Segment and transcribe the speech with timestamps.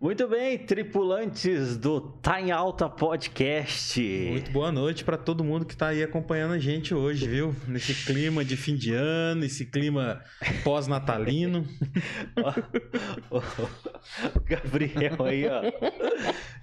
[0.00, 4.00] Muito bem, tripulantes do Tá em Alta Podcast.
[4.30, 7.52] Muito boa noite para todo mundo que tá aí acompanhando a gente hoje, viu?
[7.66, 10.22] Nesse clima de fim de ano, esse clima
[10.62, 11.66] pós-natalino.
[13.28, 15.62] o Gabriel aí, ó.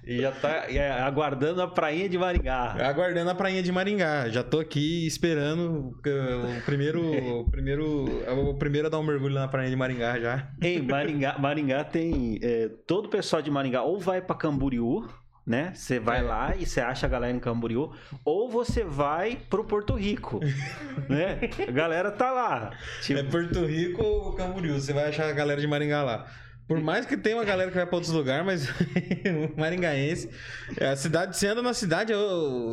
[0.06, 0.66] Já tá
[1.04, 2.76] aguardando a prainha de Maringá.
[2.88, 4.28] Aguardando a prainha de Maringá.
[4.28, 8.04] Já tô aqui esperando o primeiro, o primeiro,
[8.50, 10.48] o primeiro a dar um mergulho na prainha de Maringá já.
[10.62, 15.06] Ei, Maringá, Maringá tem é, todo o pessoal pessoal de Maringá ou vai para Camboriú,
[15.46, 15.72] né?
[15.74, 16.22] Você vai é.
[16.22, 17.92] lá e você acha a galera em Camboriú,
[18.24, 20.40] ou você vai pro Porto Rico,
[21.08, 21.38] né?
[21.66, 22.70] A galera tá lá.
[23.02, 23.20] Tipo...
[23.20, 26.26] É Porto Rico ou Camboriú, você vai achar a galera de Maringá lá.
[26.66, 28.68] Por mais que tenha uma galera que vai para outros lugares, mas
[29.56, 30.28] Maringaense.
[30.76, 32.12] É, a cidade, você anda na cidade,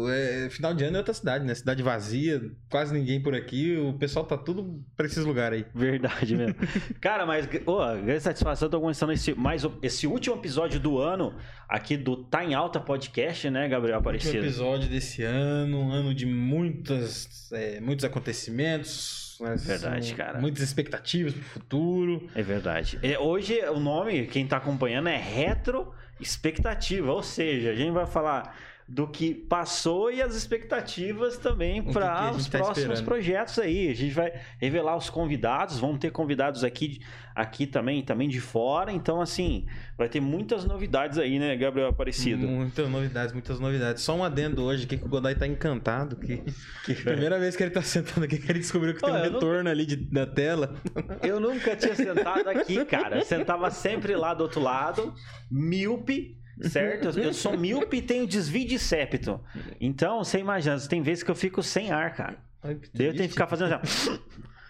[0.09, 1.53] é, final de ano é outra cidade, né?
[1.53, 3.77] Cidade vazia, quase ninguém por aqui.
[3.77, 5.65] O pessoal tá tudo para esses lugares aí.
[5.75, 6.55] Verdade mesmo.
[6.99, 11.35] Cara, mas, ô, grande satisfação, tô começando esse, mais, esse último episódio do ano
[11.69, 14.37] aqui do Tá em Alta Podcast, né, Gabriel Aparecido?
[14.37, 20.39] Último episódio desse ano, um ano de muitas, é, muitos acontecimentos verdade, cara.
[20.39, 22.29] Muitas expectativas pro futuro.
[22.35, 22.99] É verdade.
[23.01, 27.11] É, hoje o nome, quem tá acompanhando, é Retro Expectativa.
[27.11, 28.55] Ou seja, a gente vai falar
[28.93, 33.05] do que passou e as expectativas também para os tá próximos esperando.
[33.05, 33.89] projetos aí.
[33.89, 37.01] A gente vai revelar os convidados, vamos ter convidados aqui,
[37.33, 38.91] aqui também, também de fora.
[38.91, 39.65] Então, assim,
[39.97, 42.47] vai ter muitas novidades aí, né, Gabriel Aparecido?
[42.47, 44.03] Muitas novidades, muitas novidades.
[44.03, 46.15] Só um adendo hoje, que o Godoy tá encantado.
[46.15, 46.43] Que,
[46.85, 49.57] que primeira vez que ele tá sentando aqui, que ele descobriu que tem um retorno
[49.57, 49.71] nunca...
[49.71, 50.75] ali de, da tela.
[51.23, 53.25] Eu nunca tinha sentado aqui, cara.
[53.25, 55.15] Sentava sempre lá do outro lado,
[55.49, 57.17] míope certo?
[57.19, 59.41] Eu sou míope e tenho desvio de septo.
[59.79, 62.37] Então, você imagina, tem vezes que eu fico sem ar, cara.
[62.61, 64.19] Ai, eu tenho que ficar fazendo assim,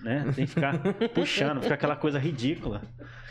[0.01, 0.23] né?
[0.35, 0.79] Tem que ficar
[1.13, 2.81] puxando, fica aquela coisa ridícula.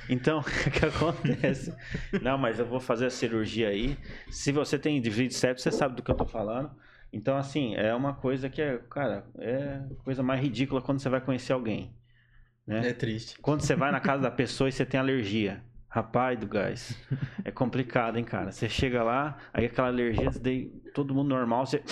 [0.08, 1.74] Então, o que acontece?
[2.20, 3.96] Não, mas eu vou fazer a cirurgia aí.
[4.30, 6.70] Se você tem desvio de septo, você sabe do que eu tô falando.
[7.12, 11.20] Então, assim, é uma coisa que é, cara, é coisa mais ridícula quando você vai
[11.20, 11.94] conhecer alguém.
[12.66, 12.88] Né?
[12.88, 13.38] É triste.
[13.40, 15.62] Quando você vai na casa da pessoa e você tem alergia.
[15.92, 16.98] Rapaz do gás.
[17.44, 18.50] É complicado, hein, cara?
[18.50, 21.82] Você chega lá, aí aquela alergia, daí, todo mundo normal, você.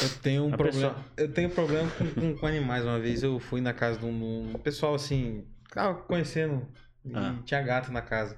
[0.00, 0.94] Eu tenho um problema.
[0.94, 1.04] Pessoa...
[1.16, 2.84] Eu tenho problema com, com, com, animais.
[2.84, 6.64] Uma vez eu fui na casa de um, um pessoal assim, tava conhecendo,
[7.04, 7.34] e ah.
[7.44, 8.36] tinha gato na casa.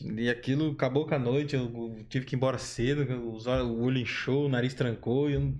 [0.00, 4.46] E aquilo acabou com a noite, eu tive que ir embora cedo, o olho inchou,
[4.46, 5.54] o nariz trancou e eu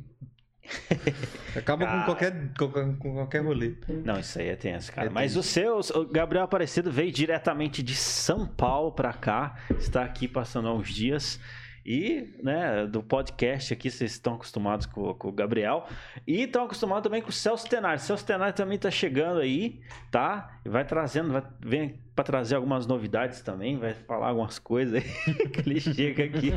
[1.57, 1.99] Acaba cara...
[1.99, 3.75] com, qualquer, com, com, qualquer rolê.
[4.05, 5.09] Não, isso aí é tenso, cara.
[5.09, 9.57] É Mas o seu, o Gabriel Aparecido, veio diretamente de São Paulo pra cá.
[9.79, 11.39] Está aqui passando uns dias.
[11.85, 15.87] E, né, do podcast aqui, vocês estão acostumados com, com o Gabriel.
[16.27, 17.97] E estão acostumados também com o Celso Tenari.
[17.97, 20.61] O Celso Tenari também está chegando aí, tá?
[20.65, 25.35] E vai trazendo, vai, vem para trazer algumas novidades também, vai falar algumas coisas aí.
[25.49, 26.53] que ele chega aqui,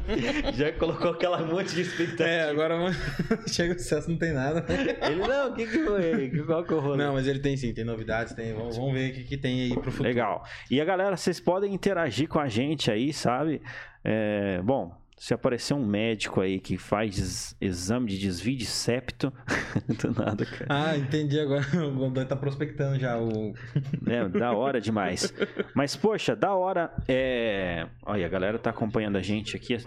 [0.54, 2.30] já colocou aquela monte de expectativa.
[2.30, 2.76] É, agora
[3.48, 4.64] chega o Celso, não tem nada.
[4.70, 6.44] Ele, não, o que que foi?
[6.46, 6.98] Qual que é rolê?
[7.04, 8.54] Não, mas ele tem sim, tem novidades, tem.
[8.54, 10.04] Vamos, vamos ver o que, que tem aí pro futuro.
[10.04, 10.44] Legal.
[10.70, 13.62] E a galera, vocês podem interagir com a gente aí, sabe?
[14.04, 19.32] É, bom, se aparecer um médico aí que faz exame de desvio de septo,
[19.88, 20.66] do nada, cara.
[20.70, 21.66] Ah, entendi agora.
[21.86, 23.54] O Godoy tá prospectando já o.
[24.08, 25.34] É, da hora demais.
[25.74, 26.92] Mas, poxa, da hora.
[27.08, 27.88] É...
[28.06, 29.78] Olha, a galera tá acompanhando a gente aqui.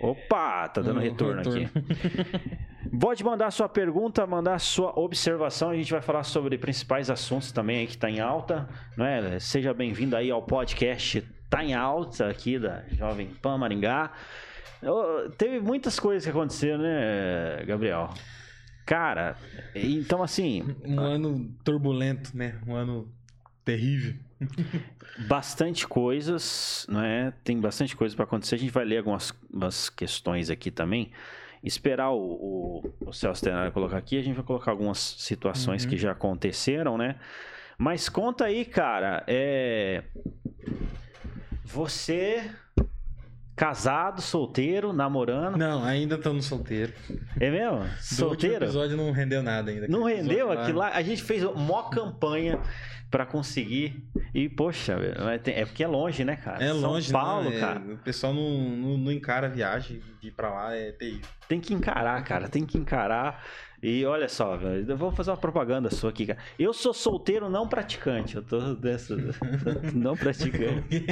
[0.00, 2.58] Opa, tá dando retorno, retorno, aqui.
[2.98, 5.70] Pode mandar sua pergunta, mandar sua observação.
[5.70, 8.68] A gente vai falar sobre principais assuntos também aí que tá em alta.
[8.96, 9.38] Não é?
[9.38, 14.12] Seja bem-vindo aí ao podcast tá em alta aqui da Jovem Pan Maringá.
[15.36, 18.14] Teve muitas coisas que aconteceram, né, Gabriel?
[18.86, 19.36] Cara,
[19.74, 20.64] então assim.
[20.84, 22.58] Um ano turbulento, né?
[22.66, 23.12] Um ano
[23.64, 24.14] terrível.
[25.28, 27.32] bastante coisas, né?
[27.44, 28.54] Tem bastante coisa para acontecer.
[28.54, 31.10] A gente vai ler algumas questões aqui também.
[31.62, 35.90] Esperar o, o, o Celso Tenário colocar aqui, a gente vai colocar algumas situações uhum.
[35.90, 37.16] que já aconteceram, né?
[37.76, 39.22] Mas conta aí, cara.
[39.26, 40.04] É
[41.72, 42.50] você
[43.54, 45.58] casado, solteiro, namorando?
[45.58, 46.94] Não, ainda estamos solteiro.
[47.38, 47.86] É mesmo?
[48.00, 48.64] Solteiro?
[48.64, 49.86] O episódio não rendeu nada ainda.
[49.86, 50.50] Não rendeu?
[50.50, 52.58] Aqui lá, a gente fez uma campanha
[53.10, 54.02] para conseguir.
[54.32, 54.96] E, poxa,
[55.44, 56.64] é porque é longe, né, cara?
[56.64, 57.80] É longe, São Paulo, é, cara.
[57.80, 61.28] O pessoal não, não, não, encara a viagem de ir pra lá, é terrível.
[61.48, 63.44] Tem que encarar, cara, tem que encarar.
[63.82, 66.38] E olha só, eu vou fazer uma propaganda sua aqui, cara.
[66.58, 68.36] Eu sou solteiro não praticante.
[68.36, 69.16] Eu tô dessa.
[69.94, 71.04] não praticante.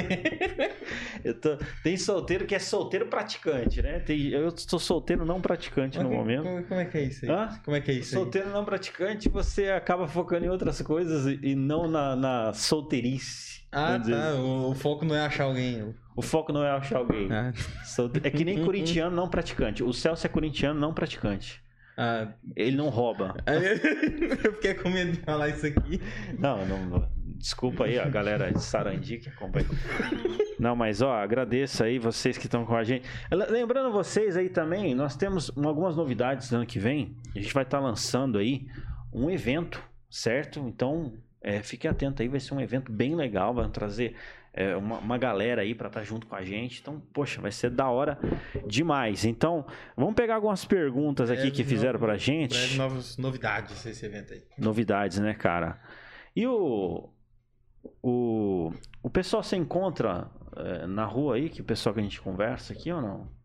[1.25, 4.01] eu tô, tem solteiro que é solteiro praticante, né?
[4.01, 6.43] Tem, eu sou solteiro não praticante no momento.
[6.43, 7.31] Como, como, é que é isso aí?
[7.31, 7.61] Hã?
[7.65, 8.53] Como é que é isso Solteiro aí?
[8.53, 13.63] não praticante, você acaba focando em outras coisas e não na, na solteirice.
[13.73, 14.35] Ah, tá.
[14.35, 15.95] O, o, foco não é achar alguém.
[16.17, 17.31] O foco não é achar alguém.
[17.31, 17.53] Ah.
[18.23, 19.83] É que nem corintiano não praticante.
[19.83, 21.63] O Celso é corintiano não praticante.
[21.99, 22.29] Ah.
[22.55, 23.35] Ele não rouba.
[24.45, 26.01] Eu fiquei com medo de falar isso aqui.
[26.39, 27.09] Não, não.
[27.39, 29.67] Desculpa aí a galera de Sarandi que acompanha.
[30.59, 33.09] Não, mas ó, agradeço aí vocês que estão com a gente.
[33.31, 37.17] Lembrando vocês aí também, nós temos algumas novidades no ano que vem.
[37.35, 38.67] A gente vai estar tá lançando aí
[39.13, 40.61] um evento, certo?
[40.61, 44.15] Então, é, fique atento aí, vai ser um evento bem legal, vai trazer
[44.53, 46.81] é, uma, uma, galera aí para estar tá junto com a gente.
[46.81, 48.19] Então, poxa, vai ser da hora
[48.67, 49.25] demais.
[49.25, 49.67] Então,
[49.97, 52.57] vamos pegar algumas perguntas aqui que fizeram para gente.
[52.57, 54.43] Breve novas novidades esse evento aí.
[54.59, 55.81] Novidades, né, cara?
[56.35, 57.11] E o
[58.03, 58.73] o,
[59.03, 62.73] o pessoal se encontra é, na rua aí, que o pessoal que a gente conversa
[62.73, 63.38] aqui ou não?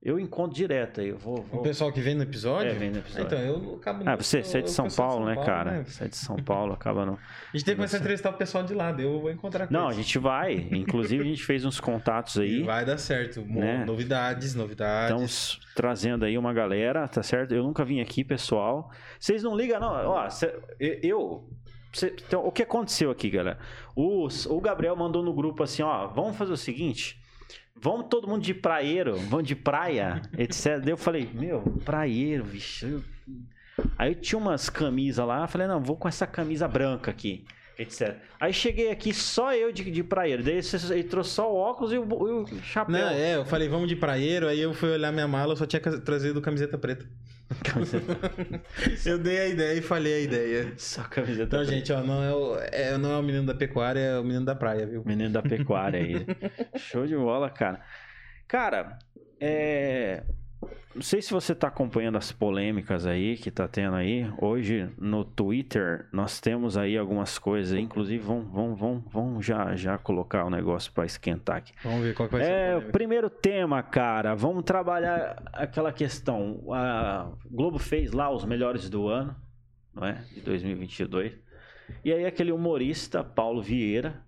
[0.00, 1.08] Eu encontro direto aí.
[1.08, 1.60] Eu vou, vou...
[1.60, 2.70] O pessoal que vem no episódio?
[2.70, 3.26] É, vem no episódio.
[3.26, 4.04] Então, eu acabo.
[4.06, 5.70] Ah, você, você é de São Paulo, São né, Paulo, cara?
[5.72, 5.84] Né?
[5.84, 7.14] Você é de São Paulo, acaba não.
[7.52, 9.74] A gente tem que começar a entrevistar o pessoal de lá, eu vou encontrar com
[9.74, 9.98] Não, eles.
[9.98, 10.54] a gente vai.
[10.54, 12.60] Inclusive, a gente fez uns contatos aí.
[12.60, 13.40] E vai dar certo.
[13.40, 13.84] Né?
[13.84, 15.10] Novidades, novidades.
[15.10, 17.52] Estamos trazendo aí uma galera, tá certo?
[17.52, 18.92] Eu nunca vim aqui, pessoal.
[19.18, 19.90] Vocês não ligam, não.
[19.90, 20.28] Ó,
[20.78, 21.50] eu.
[22.26, 23.58] Então, o que aconteceu aqui, galera?
[23.96, 27.20] O, o Gabriel mandou no grupo assim: ó, vamos fazer o seguinte.
[27.80, 30.80] Vamos todo mundo de praieiro, vamos de praia, etc.
[30.80, 33.04] Daí eu falei, meu, praieiro, bicho.
[33.96, 37.44] Aí eu tinha umas camisas lá, falei, não, vou com essa camisa branca aqui,
[37.78, 38.16] etc.
[38.40, 40.42] Aí cheguei aqui só eu de, de praieiro.
[40.42, 40.60] Daí
[40.90, 42.92] ele trouxe só o óculos e o, o chapéu.
[42.92, 45.66] Não, é, eu falei, vamos de praieiro, aí eu fui olhar minha mala, eu só
[45.66, 47.06] tinha trazido camiseta preta.
[49.06, 50.74] Eu dei a ideia e falei a ideia.
[50.76, 51.72] Só camiseta Então, preta.
[51.72, 54.44] gente, ó, não é, o, é, não é o menino da pecuária, é o menino
[54.44, 55.02] da praia, viu?
[55.04, 56.26] Menino da pecuária aí.
[56.76, 57.80] Show de bola, cara.
[58.46, 58.98] Cara,
[59.40, 60.24] é.
[60.94, 64.28] Não sei se você está acompanhando as polêmicas aí que está tendo aí.
[64.40, 69.96] Hoje no Twitter nós temos aí algumas coisas, inclusive vamos, vamos, vamos, vamos já, já
[69.96, 71.72] colocar o negócio para esquentar aqui.
[71.84, 72.50] Vamos ver qual vai ser.
[72.50, 76.64] É, o primeiro tema, cara, vamos trabalhar aquela questão.
[76.72, 79.36] A Globo fez lá os melhores do ano,
[79.94, 80.24] não é?
[80.34, 81.32] De 2022.
[82.04, 84.20] E aí aquele humorista Paulo Vieira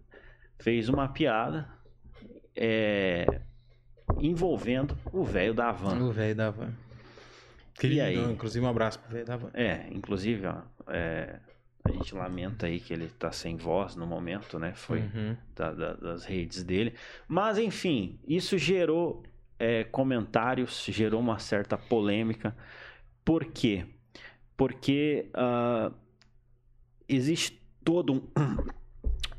[0.61, 1.69] fez uma piada.
[2.55, 3.41] É,
[4.19, 5.99] envolvendo o velho da van.
[6.03, 6.73] O velho da van.
[7.75, 9.51] Querido, aí, inclusive um abraço pro velho da van.
[9.55, 11.39] É, inclusive, ó, é,
[11.85, 14.75] a gente lamenta aí que ele tá sem voz no momento, né?
[14.75, 15.37] Foi uhum.
[15.55, 16.95] da, da, das redes dele.
[17.27, 19.23] Mas, enfim, isso gerou
[19.59, 22.55] é, comentários, gerou uma certa polêmica.
[23.25, 23.87] Por quê?
[24.57, 25.95] Porque uh,
[27.09, 28.23] existe todo um,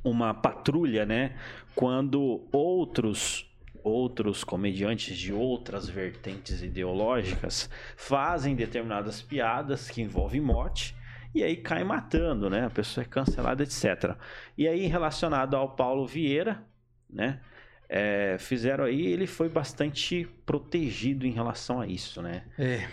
[0.10, 1.38] uma patrulha, né?
[1.76, 3.51] Quando outros
[3.84, 10.96] outros comediantes de outras vertentes ideológicas fazem determinadas piadas que envolvem morte
[11.34, 12.66] e aí cai matando, né?
[12.66, 14.16] A pessoa é cancelada, etc.
[14.58, 16.64] E aí, relacionado ao Paulo Vieira,
[17.10, 17.40] né?
[17.88, 22.44] É, fizeram aí, ele foi bastante protegido em relação a isso, né?
[22.58, 22.88] É.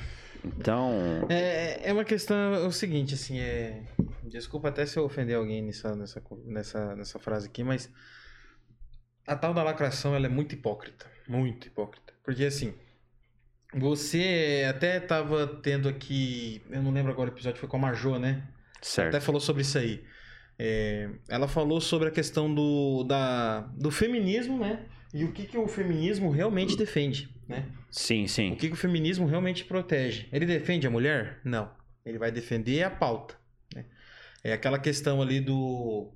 [0.44, 1.26] Então.
[1.28, 3.82] É, é uma questão, é o seguinte, assim, é.
[4.22, 7.90] Desculpa até se eu ofender alguém nessa, nessa, nessa, nessa frase aqui, mas
[9.28, 11.06] a tal da lacração ela é muito hipócrita.
[11.28, 12.14] Muito hipócrita.
[12.24, 12.74] Porque assim,
[13.74, 16.62] você até tava tendo aqui.
[16.70, 18.42] Eu não lembro agora o episódio, foi com a Majô, né?
[18.80, 19.08] Certo.
[19.08, 20.02] Até falou sobre isso aí.
[20.58, 24.86] É, ela falou sobre a questão do, da, do feminismo, né?
[25.12, 27.66] E o que, que o feminismo realmente defende, né?
[27.90, 28.52] Sim, sim.
[28.52, 30.28] O que, que o feminismo realmente protege?
[30.32, 31.40] Ele defende a mulher?
[31.44, 31.70] Não.
[32.04, 33.34] Ele vai defender a pauta.
[33.74, 33.84] Né?
[34.42, 36.12] É aquela questão ali do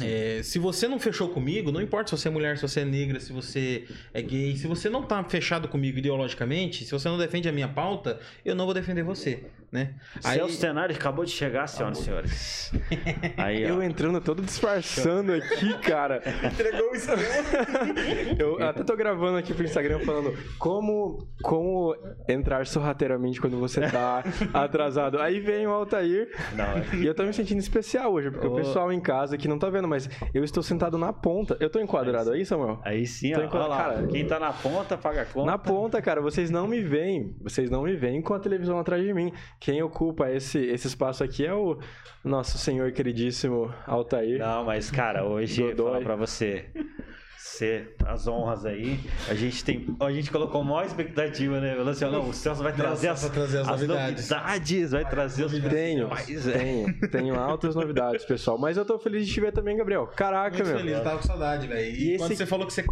[0.00, 2.84] é, se você não fechou comigo, não importa se você é mulher, se você é
[2.84, 7.18] negra, se você é gay, se você não tá fechado comigo ideologicamente, se você não
[7.18, 9.94] defende a minha pauta, eu não vou defender você né?
[10.22, 10.36] Aí...
[10.36, 12.72] Celso Cenário acabou de chegar, senhoras e senhores.
[13.38, 16.22] Aí, eu entrando todo disfarçando aqui, cara.
[16.44, 17.24] Entregou o Instagram.
[18.38, 21.96] eu até tô gravando aqui pro Instagram falando como, como
[22.28, 24.22] entrar sorrateiramente quando você tá
[24.52, 25.18] atrasado.
[25.18, 26.28] Aí vem o Altair.
[26.54, 26.84] Não, é.
[26.96, 28.52] E eu tô me sentindo especial hoje, porque oh.
[28.52, 31.56] o pessoal em casa aqui não tá vendo, mas eu estou sentado na ponta.
[31.60, 32.80] Eu tô enquadrado aí, Samuel?
[32.84, 33.42] Aí sim, ó.
[33.42, 33.94] Enquadrado.
[33.94, 35.46] Cara, quem tá na ponta paga a conta.
[35.46, 37.34] Na ponta, cara, vocês não me veem.
[37.40, 41.22] Vocês não me veem com a televisão atrás de mim quem ocupa esse, esse espaço
[41.22, 41.78] aqui é o
[42.24, 44.38] nosso senhor queridíssimo Altair.
[44.38, 46.70] Não, mas cara, hoje, vou falar pra você.
[47.52, 48.98] Ser as honras aí.
[49.28, 49.96] A gente tem.
[50.00, 51.74] A gente colocou maior expectativa, né?
[51.74, 54.30] Falou assim, não, o Celso vai trazer, as, trazer as, as novidades.
[54.30, 54.90] novidades.
[54.92, 58.58] Vai trazer os Tenho, tenho, tenho altas novidades, pessoal.
[58.58, 60.06] Mas eu tô feliz de te ver também, Gabriel.
[60.06, 60.78] Caraca, Muito meu.
[60.78, 61.94] feliz, eu tava com saudade, velho.
[61.94, 62.38] E, e, quando esse...
[62.38, 62.82] você falou que você.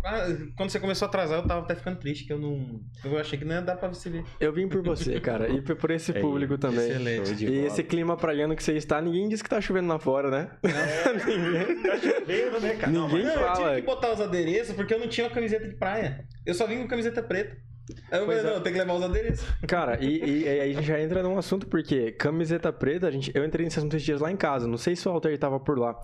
[0.56, 2.80] Quando você começou a atrasar, eu tava até ficando triste, que eu não.
[3.04, 4.24] Eu achei que não ia dar pra você ver.
[4.38, 5.48] Eu vim por você, cara.
[5.48, 6.90] E por esse é, público também.
[6.90, 7.44] Excelente.
[7.44, 10.50] E esse clima praiano que você está, ninguém disse que tá chovendo lá fora, né?
[10.62, 11.82] É, ninguém.
[11.82, 12.92] Tá chovendo, né, cara?
[12.92, 13.48] Ninguém não, fala.
[13.48, 16.24] Eu tive que botar os adereços porque eu não tinha uma camiseta de praia.
[16.44, 17.56] Eu só vim com camiseta preta.
[18.10, 18.60] Aí eu falei, não, é.
[18.60, 19.46] tem que levar os adereços.
[19.66, 23.10] Cara, e, e, e, aí a gente já entra num assunto, porque camiseta preta, a
[23.10, 25.36] gente, eu entrei nesse assunto esses dias lá em casa, não sei se o Alter
[25.38, 26.00] tava por lá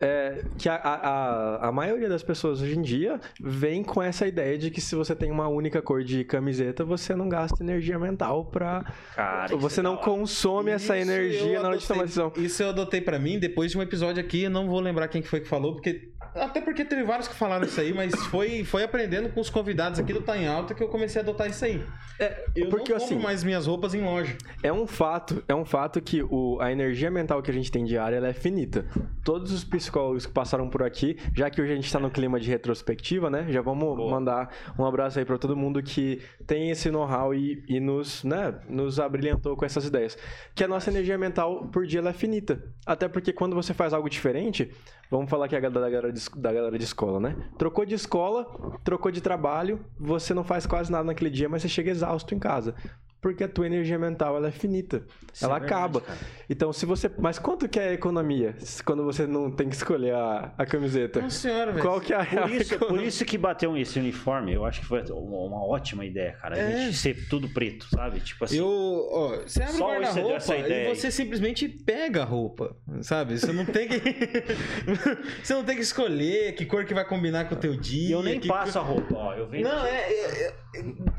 [0.00, 4.56] é, que a, a, a maioria das pessoas hoje em dia vem com essa ideia
[4.56, 8.44] de que se você tem uma única cor de camiseta, você não gasta energia mental
[8.46, 8.84] pra.
[9.14, 12.32] Cara, você não consome essa energia na hora de tomar decisão.
[12.36, 15.20] Isso eu adotei para mim depois de um episódio aqui, eu não vou lembrar quem
[15.20, 18.64] que foi que falou, porque até porque teve vários que falaram isso aí, mas foi,
[18.64, 21.48] foi aprendendo com os convidados aqui do Tá em Alta que eu comecei a adotar
[21.48, 21.84] isso aí.
[22.18, 24.36] É, eu porque, não compro assim, mais minhas roupas em loja.
[24.62, 27.84] É um fato, é um fato que o, a energia mental que a gente tem
[27.84, 28.86] diária ela é finita.
[29.24, 32.40] Todos os psicólogos que passaram por aqui, já que hoje a gente está no clima
[32.40, 33.46] de retrospectiva, né?
[33.48, 34.10] Já vamos Boa.
[34.10, 38.54] mandar um abraço aí para todo mundo que tem esse know-how e, e, nos, né,
[38.68, 40.18] nos abrilhantou com essas ideias.
[40.54, 42.62] Que a nossa energia mental por dia ela é finita.
[42.84, 44.70] Até porque quando você faz algo diferente,
[45.10, 47.36] vamos falar que é da galera de, da galera de escola, né?
[47.56, 48.46] Trocou de escola,
[48.84, 52.38] trocou de trabalho, você não faz quase nada naquele dia, mas você chega exausto em
[52.38, 52.74] casa
[53.20, 55.02] porque a tua energia mental ela é finita.
[55.32, 56.00] Isso ela é verdade, acaba.
[56.00, 56.18] Cara.
[56.48, 57.10] Então, se você.
[57.18, 61.20] Mas quanto que é a economia quando você não tem que escolher a, a camiseta?
[61.20, 61.72] Nossa senhora.
[61.80, 64.86] Qual que é a por isso, por isso que bateu esse uniforme, eu acho que
[64.86, 66.56] foi uma, uma ótima ideia, cara.
[66.56, 66.84] A é.
[66.84, 68.20] gente ser tudo preto, sabe?
[68.20, 68.58] Tipo assim.
[68.58, 73.38] Eu, ó, você abre o guarda-roupa e você simplesmente pega a roupa, sabe?
[73.38, 73.98] Você não tem que.
[75.42, 78.08] você não tem que escolher que cor que vai combinar com o teu dia.
[78.08, 79.34] E eu nem passo a roupa, ó.
[79.34, 79.64] Eu venho.
[79.64, 80.54] Não, é, é, é,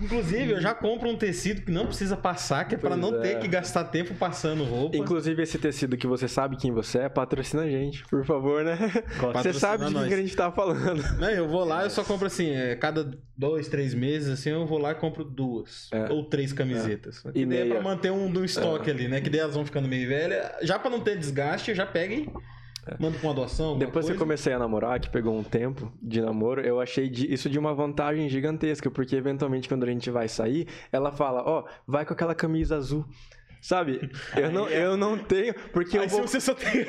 [0.02, 3.22] Inclusive, eu já compro um tecido que não precisa passar, que é para não é.
[3.22, 4.96] ter que gastar tempo passando roupa.
[4.96, 8.78] Inclusive, esse tecido que você sabe quem você é, patrocina a gente, por favor, né?
[9.34, 11.02] Você sabe de quem a gente tá falando.
[11.20, 14.66] Não, eu vou lá, eu só compro assim, é, cada dois, três meses, assim, eu
[14.66, 16.12] vou lá e compro duas é.
[16.12, 17.24] ou três camisetas.
[17.26, 17.32] É.
[17.36, 18.94] E daí é pra manter um do estoque é.
[18.94, 19.22] ali, né?
[19.22, 20.52] Que daí elas vão ficando meio velhas.
[20.62, 22.30] Já para não ter desgaste, eu já pego e
[23.00, 23.78] Manda com uma doação?
[23.78, 27.32] Depois que eu comecei a namorar, que pegou um tempo de namoro, eu achei de,
[27.32, 31.60] isso de uma vantagem gigantesca, porque eventualmente quando a gente vai sair, ela fala: Ó,
[31.60, 33.06] oh, vai com aquela camisa azul.
[33.62, 34.10] Sabe?
[34.38, 35.54] Eu não, eu não tenho.
[35.74, 36.22] Porque Aí eu vou...
[36.22, 36.86] você só tem.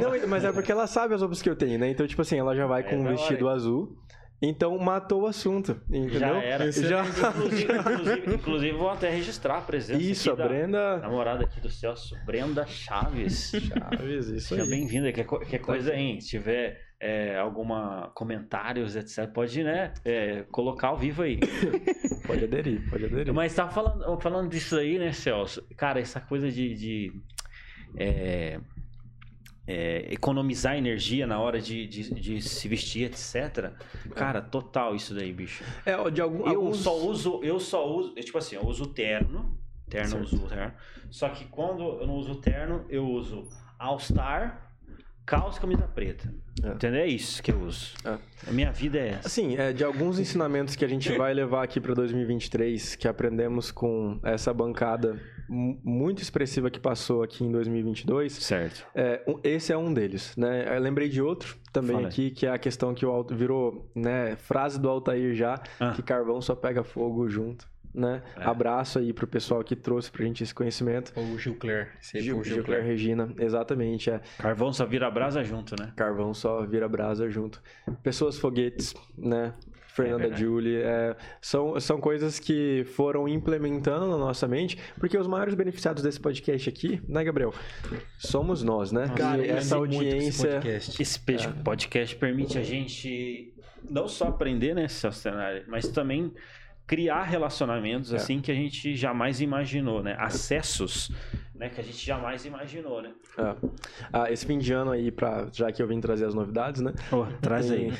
[0.00, 1.88] Não, mas é porque ela sabe as roupas que eu tenho, né?
[1.88, 3.96] Então, tipo assim, ela já vai é com um vestido azul.
[4.44, 6.18] Então matou o assunto, entendeu?
[6.18, 6.70] Já era.
[6.70, 7.04] Já...
[7.04, 10.98] Inclusive, inclusive, inclusive, vou até registrar a presença Isso, a Brenda...
[10.98, 13.50] namorada aqui do Celso, Brenda Chaves.
[13.50, 14.68] Chaves, isso Seja aí.
[14.68, 15.12] Seja bem-vinda.
[15.12, 20.98] Quer, quer coisa, aí, Se tiver é, alguma comentários, etc., pode, né, é, colocar ao
[20.98, 21.38] vivo aí.
[22.26, 23.32] pode aderir, pode aderir.
[23.32, 25.66] Mas tá falando, falando disso aí, né, Celso?
[25.76, 26.74] Cara, essa coisa de...
[26.74, 27.12] de
[27.96, 28.60] é,
[29.66, 33.72] é, economizar energia na hora de, de, de, se vestir, etc.
[34.14, 35.64] Cara, total isso daí, bicho.
[35.86, 36.78] É, de algum, eu alguns...
[36.78, 40.72] só uso, eu só uso, tipo assim, eu uso terno, terno eu uso terno.
[41.10, 44.70] Só que quando eu não uso terno, eu uso All Star,
[45.24, 46.32] calça e camisa preta.
[46.62, 46.68] É.
[46.68, 47.00] Entendeu?
[47.00, 47.94] É isso que eu uso.
[48.04, 48.18] É.
[48.46, 49.28] A minha vida é essa.
[49.28, 53.70] Assim, é, de alguns ensinamentos que a gente vai levar aqui para 2023, que aprendemos
[53.70, 55.18] com essa bancada
[55.48, 58.32] muito expressiva que passou aqui em 2022.
[58.32, 58.86] Certo.
[58.94, 60.76] É, esse é um deles, né?
[60.76, 62.08] Eu lembrei de outro também Fala.
[62.08, 65.92] aqui, que é a questão que o virou, né, frase do Altair já, ah.
[65.92, 67.72] que carvão só pega fogo junto.
[67.92, 68.22] Né?
[68.36, 68.44] É.
[68.44, 71.12] Abraço aí pro pessoal que trouxe pra gente esse conhecimento.
[71.16, 71.92] O Gilcler.
[72.00, 74.10] Gil, Gilcler Regina, exatamente.
[74.10, 74.20] É.
[74.36, 75.92] Carvão só vira brasa junto, né?
[75.94, 77.62] Carvão só vira brasa junto.
[78.02, 79.54] Pessoas foguetes, né?
[79.94, 80.82] Fernanda é Julie.
[80.82, 86.20] É, são, são coisas que foram implementando na nossa mente, porque os maiores beneficiados desse
[86.20, 87.54] podcast aqui, né, Gabriel?
[88.18, 89.12] Somos nós, né?
[89.16, 90.28] Cara, e essa audiência.
[90.28, 91.62] Esse podcast, esse é.
[91.62, 93.54] podcast permite a gente
[93.88, 96.32] não só aprender né, cenário, mas também
[96.86, 98.16] criar relacionamentos é.
[98.16, 100.16] assim que a gente jamais imaginou, né?
[100.18, 101.10] Acessos
[101.54, 103.12] né, que a gente jamais imaginou, né?
[103.38, 103.68] É.
[104.12, 106.92] Ah, esse fim de ano aí, pra, já que eu vim trazer as novidades, né?
[107.12, 107.92] Oh, traz aí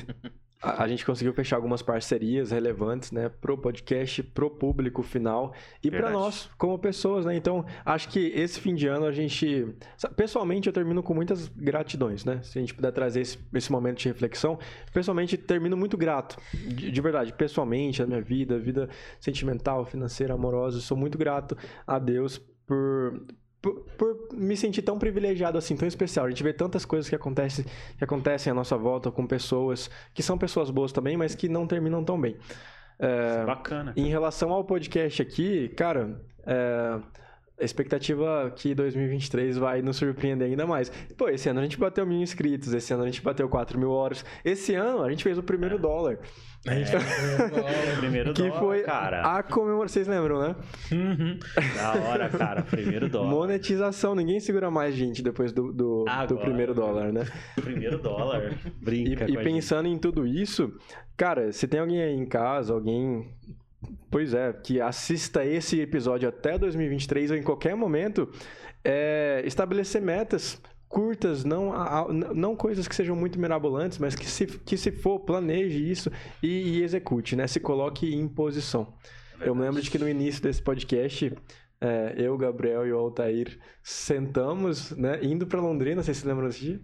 [0.64, 5.52] a, gente conseguiu fechar algumas parcerias relevantes, né, pro podcast, pro público final
[5.82, 7.36] e para nós como pessoas, né?
[7.36, 9.74] Então, acho que esse fim de ano a gente,
[10.16, 12.40] pessoalmente, eu termino com muitas gratidões, né?
[12.42, 14.58] Se a gente puder trazer esse, esse momento de reflexão,
[14.92, 18.88] pessoalmente termino muito grato, de, de verdade, pessoalmente, a minha vida, vida
[19.20, 21.56] sentimental, financeira, amorosa, sou muito grato
[21.86, 23.22] a Deus por
[23.64, 26.26] por, por, me sentir tão privilegiado assim, tão especial.
[26.26, 27.64] A gente vê tantas coisas que acontecem,
[27.96, 31.66] que acontecem à nossa volta com pessoas que são pessoas boas também, mas que não
[31.66, 32.36] terminam tão bem.
[32.98, 33.94] É, bacana.
[33.96, 37.00] Em relação ao podcast aqui, cara, é,
[37.58, 40.90] a expectativa que 2023 vai nos surpreender ainda mais.
[41.16, 43.90] Pô, esse ano a gente bateu mil inscritos, esse ano a gente bateu 4 mil
[43.90, 44.24] horas.
[44.44, 45.78] Esse ano a gente fez o primeiro é.
[45.78, 46.18] dólar.
[46.66, 49.22] A gente é, fez o primeiro que dólar, foi cara.
[49.22, 49.94] a comemoração.
[49.94, 50.56] Vocês lembram, né?
[50.90, 51.38] Uhum.
[51.76, 52.62] Da hora, cara.
[52.62, 53.30] Primeiro dólar.
[53.30, 54.14] Monetização.
[54.16, 57.24] Ninguém segura mais gente depois do, do, Agora, do primeiro dólar, né?
[57.54, 58.58] Primeiro dólar.
[58.80, 59.30] Brinca.
[59.30, 59.96] E, e pensando gente.
[59.96, 60.74] em tudo isso,
[61.16, 63.30] cara, se tem alguém aí em casa, alguém
[64.14, 68.30] Pois é, que assista esse episódio até 2023 ou em qualquer momento,
[68.84, 71.72] é, estabelecer metas curtas, não,
[72.32, 76.78] não coisas que sejam muito mirabolantes, mas que se, que se for, planeje isso e,
[76.78, 77.48] e execute, né?
[77.48, 78.94] Se coloque em posição.
[79.40, 81.32] É Eu lembro de que no início desse podcast,
[81.84, 86.60] é, eu, Gabriel e o Altair sentamos, né, indo para Londrina, vocês se lembram desse
[86.60, 86.80] dia?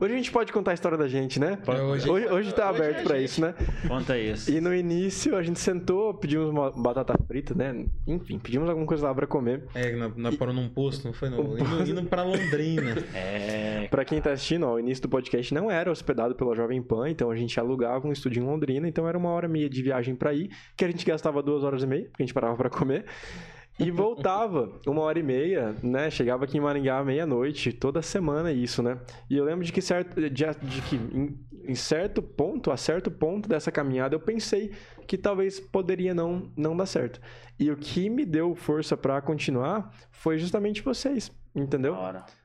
[0.00, 1.58] Hoje a gente pode contar a história da gente, né?
[1.66, 3.54] Hoje, hoje, hoje tá aberto é para isso, né?
[3.86, 4.50] Conta isso.
[4.50, 7.86] E no início a gente sentou, pedimos uma batata frita, né?
[8.06, 9.64] Enfim, pedimos alguma coisa lá pra comer.
[9.72, 11.30] É, nós paramos num posto, não foi?
[11.30, 12.96] No, indo, indo pra Londrina.
[13.14, 13.86] é.
[13.88, 17.08] Pra quem tá assistindo, ó, o início do podcast não era hospedado pela Jovem Pan,
[17.08, 19.80] então a gente alugava um estúdio em Londrina, então era uma hora e meia de
[19.80, 22.56] viagem pra ir, que a gente gastava duas horas e meia, porque a gente parava
[22.56, 23.04] pra comer.
[23.78, 26.08] E voltava uma hora e meia, né?
[26.08, 28.98] Chegava aqui em Maringá meia-noite, toda semana isso, né?
[29.28, 33.10] E eu lembro de que, certo, de, de que em, em, certo ponto, a certo
[33.10, 34.70] ponto dessa caminhada, eu pensei
[35.08, 37.20] que talvez poderia não, não dar certo.
[37.58, 41.32] E o que me deu força para continuar foi justamente vocês.
[41.54, 41.96] Entendeu?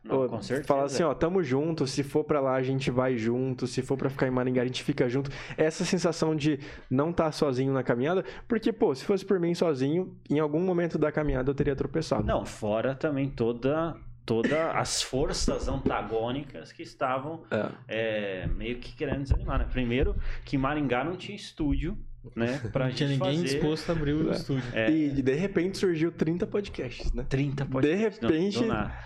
[0.04, 0.68] Não, com certeza.
[0.68, 3.98] Fala assim, ó, tamo junto, se for para lá a gente vai junto, se for
[3.98, 5.32] para ficar em Maringá a gente fica junto.
[5.58, 9.56] Essa sensação de não estar tá sozinho na caminhada, porque, pô, se fosse por mim
[9.56, 12.24] sozinho, em algum momento da caminhada eu teria tropeçado.
[12.24, 13.96] Não, fora também toda
[14.30, 17.70] todas as forças antagônicas que estavam é.
[17.88, 19.68] É, meio que querendo desanimar, né?
[19.72, 21.98] Primeiro, que Maringá não tinha estúdio
[22.36, 22.60] né?
[22.72, 23.44] Pra não tinha ninguém fazer...
[23.44, 24.36] disposto a abrir o é.
[24.36, 24.64] estúdio.
[24.74, 24.92] É.
[24.92, 27.26] E de repente surgiu 30 podcasts, né?
[27.28, 28.20] 30 podcasts.
[28.20, 28.60] De repente,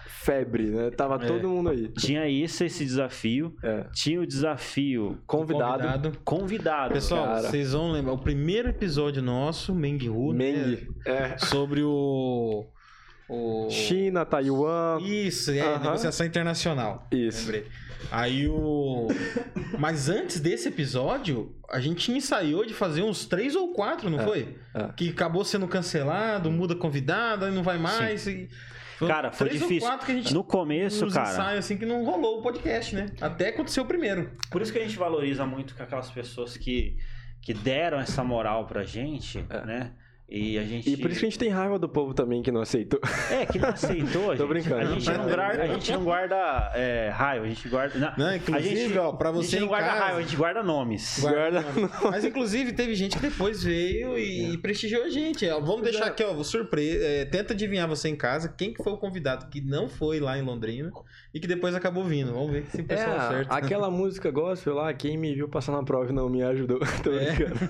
[0.08, 0.90] febre, né?
[0.92, 1.28] Tava é.
[1.28, 1.90] todo mundo aí.
[1.90, 3.56] Tinha isso, esse desafio.
[3.64, 3.86] É.
[3.94, 5.84] Tinha o desafio convidado.
[5.84, 6.20] Convidado.
[6.24, 7.50] convidado Pessoal, cara.
[7.50, 8.14] vocês vão lembrar.
[8.14, 10.52] O primeiro episódio nosso, Meng Hu, né?
[10.52, 10.88] Meng.
[11.06, 11.38] Né?
[11.38, 12.68] Sobre o...
[13.30, 13.70] O...
[13.70, 15.00] China, Taiwan.
[15.02, 15.84] Isso, é, uh -huh.
[15.84, 17.08] negociação internacional.
[17.12, 17.46] Isso.
[17.46, 17.66] Lembrei.
[18.12, 19.08] Aí o.
[19.78, 24.24] Mas antes desse episódio, a gente ensaiou de fazer uns três ou quatro, não é,
[24.24, 24.58] foi?
[24.74, 24.90] É.
[24.96, 28.28] Que acabou sendo cancelado, muda convidado, aí não vai mais.
[28.28, 28.50] E...
[28.98, 29.90] Foi cara, foi difícil.
[30.34, 31.30] no começo, cara.
[31.30, 33.08] Ensaio, assim que não rolou o podcast, né?
[33.20, 34.32] Até aconteceu o primeiro.
[34.52, 36.96] Por isso que a gente valoriza muito aquelas pessoas que,
[37.42, 39.66] que deram essa moral pra gente, é.
[39.66, 39.92] né?
[40.30, 40.90] E a gente.
[40.90, 43.00] E por isso que a gente tem raiva do povo também que não aceitou.
[43.30, 44.28] É, que não aceitou.
[44.38, 44.48] Tô gente.
[44.48, 44.82] brincando.
[44.82, 48.00] A gente não guarda, a gente não guarda é, raiva, a gente guarda.
[48.00, 49.48] Não, não inclusive, a gente, ó, pra você.
[49.48, 51.20] A gente não guarda casa, raiva, a gente guarda nomes.
[51.20, 51.92] Guarda, nomes.
[52.04, 54.58] Mas inclusive teve gente que depois veio e, é.
[54.58, 55.48] prestigiou a gente.
[55.48, 57.06] Vamos deixar aqui, ó, surpresa.
[57.06, 60.38] É, tenta adivinhar você em casa quem que foi o convidado que não foi lá
[60.38, 60.92] em Londrina
[61.34, 62.32] e que depois acabou vindo.
[62.32, 63.56] Vamos ver se o pessoal é, acerta.
[63.56, 66.80] Aquela música gospel lá, quem me viu passar na prova e não me ajudou.
[67.04, 67.34] Tô é.
[67.34, 67.56] brincando.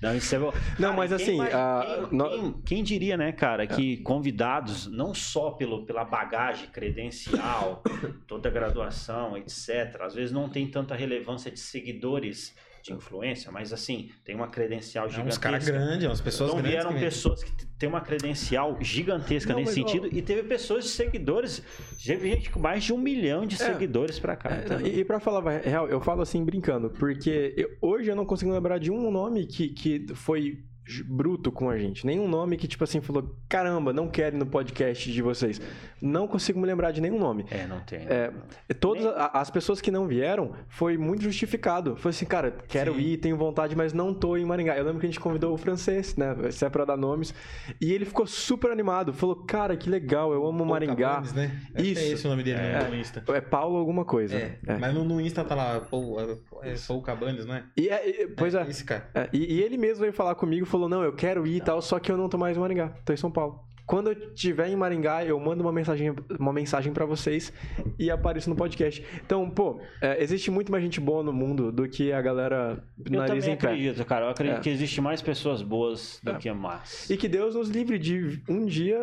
[0.00, 0.52] não, isso é bom.
[0.78, 1.38] Não, mas assim.
[1.38, 4.02] Quem, quem, quem, diria, né, cara, que é.
[4.04, 7.82] convidados, não só pelo, pela bagagem credencial,
[8.28, 13.72] toda a graduação, etc., às vezes não tem tanta relevância de seguidores de influência, mas
[13.72, 15.28] assim, tem uma credencial gigantesca.
[15.28, 16.84] É uns caras grandes, umas pessoas então, grandes.
[16.84, 21.62] vieram pessoas que têm uma credencial gigantesca não, nesse sentido, e teve pessoas de seguidores,
[22.04, 24.50] teve gente com mais de um milhão de é, seguidores pra cá.
[24.50, 24.80] É, então.
[24.80, 28.50] E, e pra falar real, eu falo assim brincando, porque eu, hoje eu não consigo
[28.50, 30.58] lembrar de um nome que, que foi
[31.06, 32.06] bruto com a gente.
[32.06, 35.60] Nenhum nome que, tipo assim, falou: caramba, não quero ir no podcast de vocês.
[36.00, 37.44] Não consigo me lembrar de nenhum nome.
[37.50, 38.00] É, não tem.
[38.00, 38.30] É,
[38.78, 39.12] todas Nem...
[39.16, 41.96] as pessoas que não vieram foi muito justificado.
[41.96, 43.00] Foi assim, cara, quero Sim.
[43.00, 44.76] ir, tenho vontade, mas não tô em Maringá.
[44.76, 46.36] Eu lembro que a gente convidou o francês, né?
[46.50, 47.34] Se é pra dar nomes.
[47.80, 49.12] E ele ficou super animado.
[49.12, 51.08] Falou, cara, que legal, eu amo Paul Maringá.
[51.08, 51.60] Cabanes, né?
[51.76, 52.00] Isso.
[52.00, 53.24] É esse o nome dele é, no Insta.
[53.28, 54.36] É Paulo alguma coisa.
[54.36, 54.78] É, é.
[54.78, 56.20] Mas no, no, Insta tá lá, Paul,
[56.62, 57.64] é, Paul Cabanes, né?
[57.76, 58.62] E, é, pois é.
[58.68, 59.08] Esse cara.
[59.32, 61.82] E, e, ele mesmo veio falar comigo, falou, falou: não, eu quero ir e tal,
[61.82, 63.60] só que eu não tô mais em Maringá, tô em São Paulo.
[63.84, 67.50] Quando eu estiver em Maringá, eu mando uma mensagem, uma mensagem para vocês
[67.98, 69.02] e apareço no podcast.
[69.24, 73.18] Então, pô, é, existe muito mais gente boa no mundo do que a galera eu
[73.18, 73.68] nariz em pé.
[73.68, 74.26] Eu acredito, cara.
[74.26, 74.60] Eu acredito é.
[74.60, 76.34] que existe mais pessoas boas do é.
[76.34, 77.08] que más.
[77.08, 79.00] E que Deus nos livre de um dia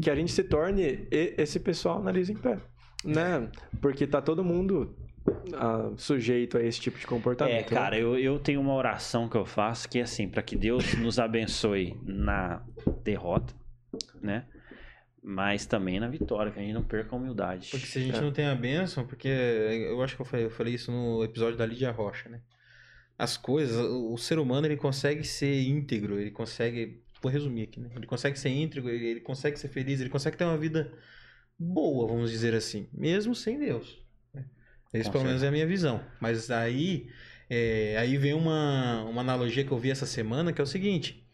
[0.00, 2.58] que a gente se torne esse pessoal nariz em pé.
[3.04, 3.48] Né?
[3.80, 4.94] Porque tá todo mundo
[5.28, 7.54] uh, sujeito a esse tipo de comportamento.
[7.54, 7.62] É, né?
[7.64, 10.94] cara, eu, eu tenho uma oração que eu faço que é assim, para que Deus
[10.94, 12.62] nos abençoe na
[13.02, 13.54] derrota,
[14.20, 14.44] né?
[15.28, 17.66] mas também na vitória, que a gente não perca a humildade.
[17.68, 18.20] Porque se a gente é.
[18.20, 21.58] não tem a bênção, porque eu acho que eu falei, eu falei isso no episódio
[21.58, 22.40] da Lídia Rocha, né?
[23.18, 27.90] As coisas, o ser humano ele consegue ser íntegro, ele consegue, vou resumir aqui, né?
[27.96, 30.92] Ele consegue ser íntegro, ele, ele consegue ser feliz, ele consegue ter uma vida
[31.58, 34.00] boa, vamos dizer assim, mesmo sem Deus.
[35.00, 36.00] Esse pelo menos é a minha visão.
[36.20, 37.08] Mas aí,
[37.48, 41.26] é, aí vem uma, uma analogia que eu vi essa semana, que é o seguinte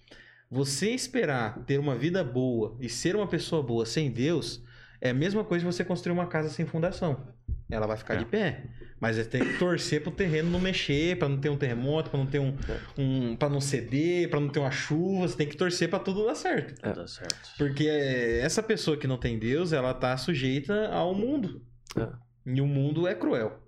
[0.52, 4.62] você esperar ter uma vida boa e ser uma pessoa boa sem Deus
[5.00, 7.26] é a mesma coisa que você construir uma casa sem fundação.
[7.70, 8.18] Ela vai ficar é.
[8.18, 8.64] de pé.
[9.00, 12.18] Mas você tem que torcer pro terreno não mexer, para não ter um terremoto, para
[12.18, 12.54] não ter um,
[12.98, 16.26] um para não ceder, para não ter uma chuva, você tem que torcer para tudo
[16.26, 16.86] dar certo.
[16.86, 16.92] É.
[16.92, 17.50] Dá certo.
[17.56, 21.62] Porque essa pessoa que não tem Deus, ela tá sujeita ao mundo.
[21.96, 22.08] É.
[22.44, 23.58] E o mundo é cruel.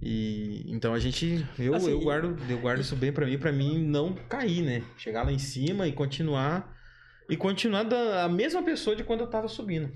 [0.00, 3.52] E então a gente eu, assim, eu guardo eu guardo isso bem para mim, para
[3.52, 4.82] mim não cair, né?
[4.96, 6.76] Chegar lá em cima e continuar
[7.30, 9.90] e continuar da a mesma pessoa de quando eu tava subindo.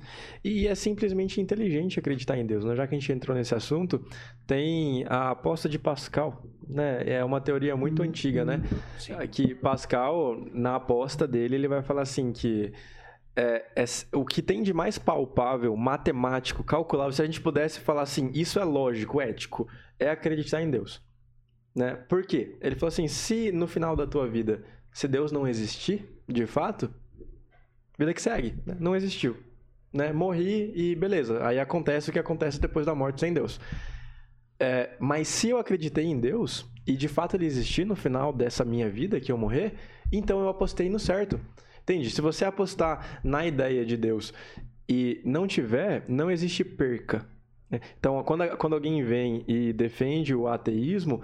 [0.45, 2.77] E é simplesmente inteligente acreditar em Deus, né?
[2.77, 4.05] Já que a gente entrou nesse assunto,
[4.47, 7.03] tem a aposta de Pascal, né?
[7.05, 8.63] É uma teoria muito antiga, né?
[8.99, 9.15] Sim.
[9.31, 12.73] Que Pascal, na aposta dele, ele vai falar assim que
[13.37, 18.03] é, é, o que tem de mais palpável, matemático, calculável, se a gente pudesse falar
[18.03, 19.69] assim, isso é lógico, ético,
[19.99, 21.03] é acreditar em Deus.
[21.75, 21.95] Né?
[21.95, 22.57] Por quê?
[22.63, 26.91] Ele falou assim: se no final da tua vida, se Deus não existir, de fato,
[27.99, 28.75] vida que segue, né?
[28.81, 29.37] não existiu.
[29.93, 30.11] Né?
[30.11, 31.47] Morri e beleza.
[31.47, 33.61] Aí acontece o que acontece depois da morte sem Deus.
[34.59, 38.65] É, mas se eu acreditei em Deus e de fato ele existir no final dessa
[38.65, 39.75] minha vida, que eu morrer,
[40.11, 41.39] então eu apostei no certo.
[41.87, 42.11] Entende?
[42.11, 44.35] Se você apostar na ideia de Deus
[44.89, 47.25] e não tiver, não existe perca.
[47.71, 47.81] Né?
[47.97, 51.23] Então, quando, quando alguém vem e defende o ateísmo,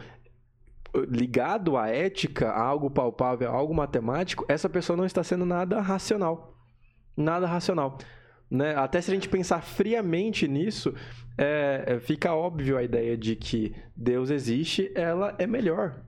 [1.08, 5.80] ligado à ética, a algo palpável, a algo matemático, essa pessoa não está sendo nada
[5.80, 6.56] racional.
[7.16, 7.98] Nada racional.
[8.48, 8.72] Né?
[8.76, 10.94] Até se a gente pensar friamente nisso,
[11.36, 16.04] é, é fica óbvio a ideia de que Deus existe, ela é melhor.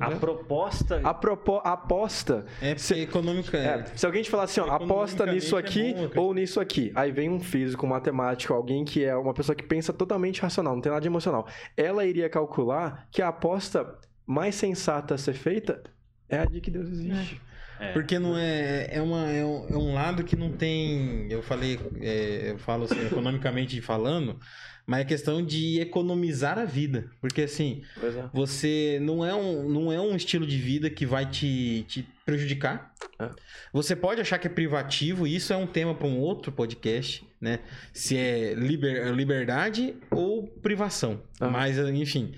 [0.00, 1.00] A proposta.
[1.02, 1.60] A, propo...
[1.64, 2.46] aposta.
[2.60, 2.94] É se...
[3.00, 3.56] econômica.
[3.56, 3.84] É.
[3.94, 6.92] Se alguém te falar assim, ó, aposta nisso é aqui é bom, ou nisso aqui.
[6.94, 10.74] Aí vem um físico, um matemático, alguém que é uma pessoa que pensa totalmente racional,
[10.74, 11.46] não tem nada de emocional.
[11.76, 15.82] Ela iria calcular que a aposta mais sensata a ser feita
[16.28, 17.40] é a de que Deus existe.
[17.78, 17.92] É.
[17.92, 18.88] Porque não é.
[18.90, 21.30] É, uma, é, um, é um lado que não tem.
[21.30, 21.78] Eu falei.
[22.00, 24.38] É, eu falo assim, economicamente falando
[24.86, 27.10] mas é questão de economizar a vida.
[27.20, 28.28] Porque assim, é.
[28.32, 32.94] você não é, um, não é um estilo de vida que vai te, te prejudicar.
[33.18, 33.28] É.
[33.72, 37.26] Você pode achar que é privativo, e isso é um tema para um outro podcast,
[37.40, 37.60] né?
[37.92, 41.20] Se é liber, liberdade ou privação.
[41.40, 42.34] Mas, enfim,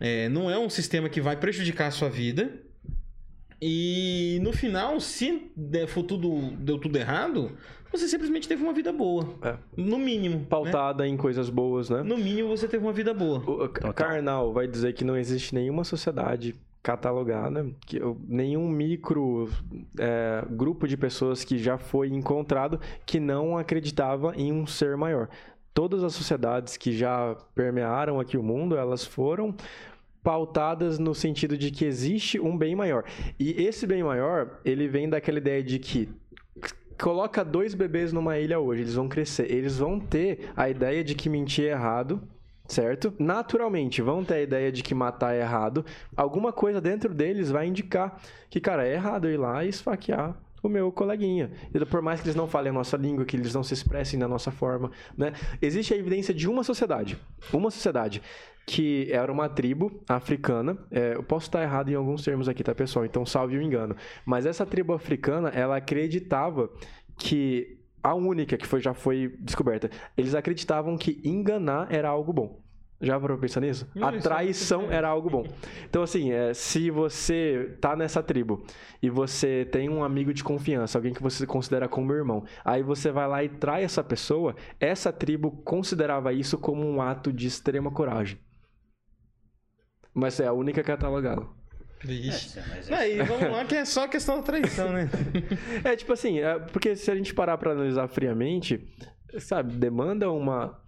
[0.00, 2.50] é, não é um sistema que vai prejudicar a sua vida.
[3.60, 5.50] E no final, se
[5.88, 7.56] for tudo, deu tudo errado,
[7.96, 9.28] você simplesmente teve uma vida boa.
[9.42, 9.56] É.
[9.76, 10.38] No mínimo.
[10.38, 10.46] Né?
[10.48, 11.08] Pautada né?
[11.08, 12.02] em coisas boas, né?
[12.02, 13.38] No mínimo você teve uma vida boa.
[13.38, 19.48] O, Karnal vai dizer que não existe nenhuma sociedade catalogada, que, nenhum micro
[19.98, 25.28] é, grupo de pessoas que já foi encontrado que não acreditava em um ser maior.
[25.72, 29.54] Todas as sociedades que já permearam aqui o mundo, elas foram
[30.24, 33.04] pautadas no sentido de que existe um bem maior.
[33.38, 36.08] E esse bem maior, ele vem daquela ideia de que
[37.00, 41.14] coloca dois bebês numa ilha hoje, eles vão crescer, eles vão ter a ideia de
[41.14, 42.22] que mentir é errado,
[42.66, 43.12] certo?
[43.18, 45.84] Naturalmente, vão ter a ideia de que matar é errado.
[46.16, 50.68] Alguma coisa dentro deles vai indicar que, cara, é errado ir lá e esfaquear o
[50.68, 51.50] meu coleguinha.
[51.90, 54.26] Por mais que eles não falem a nossa língua, que eles não se expressem da
[54.26, 55.34] nossa forma, né?
[55.60, 57.18] Existe a evidência de uma sociedade.
[57.52, 58.22] Uma sociedade
[58.66, 60.76] que era uma tribo africana.
[60.90, 63.04] É, eu posso estar errado em alguns termos aqui, tá, pessoal?
[63.04, 63.96] Então, salve o engano.
[64.24, 66.70] Mas essa tribo africana, ela acreditava
[67.18, 72.62] que a única que foi, já foi descoberta, eles acreditavam que enganar era algo bom.
[73.00, 73.86] Já parou pensar nisso?
[73.94, 75.44] Não, a é traição era algo bom.
[75.88, 78.64] Então, assim, é, se você tá nessa tribo
[79.02, 83.10] e você tem um amigo de confiança, alguém que você considera como irmão, aí você
[83.10, 87.90] vai lá e trai essa pessoa, essa tribo considerava isso como um ato de extrema
[87.90, 88.38] coragem.
[90.14, 91.44] Mas é a única catalogada.
[92.04, 92.58] Vixe.
[92.90, 95.08] É, Aí, vamos lá, que é só questão da traição, né?
[95.82, 98.86] é tipo assim, é, porque se a gente parar pra analisar friamente,
[99.38, 100.78] sabe, demanda uma,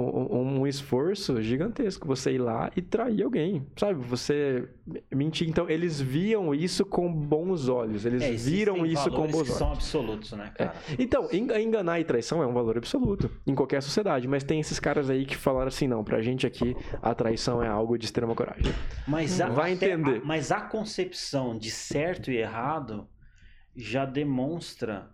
[0.00, 3.94] um, um, esforço gigantesco você ir lá e trair alguém, sabe?
[4.04, 4.68] Você
[5.12, 5.48] mentir.
[5.48, 8.04] Então, eles viam isso com bons olhos.
[8.04, 9.48] Eles é, viram isso com bons olhos.
[9.48, 10.64] são absolutos, né, é.
[10.64, 10.76] cara?
[10.90, 10.96] É.
[10.98, 14.28] Então, enganar e traição é um valor absoluto em qualquer sociedade.
[14.28, 17.68] Mas tem esses caras aí que falaram assim: não, pra gente aqui a traição é
[17.68, 18.72] algo de extrema coragem.
[19.06, 20.20] Mas a, Vai entender.
[20.22, 23.08] A, mas a concepção de certo e errado
[23.74, 25.10] já demonstra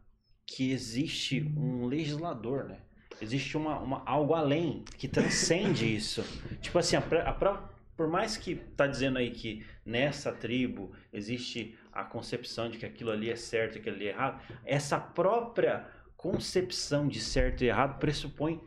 [0.46, 2.78] que existe um legislador, né?
[3.22, 6.24] Existe uma, uma algo além que transcende isso.
[6.60, 7.62] Tipo assim, a, a,
[7.96, 13.10] por mais que tá dizendo aí que nessa tribo existe a concepção de que aquilo
[13.10, 17.98] ali é certo e aquilo ali é errado, essa própria concepção de certo e errado
[17.98, 18.60] pressupõe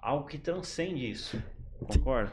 [0.00, 1.42] algo que transcende isso.
[1.78, 2.32] Concorda?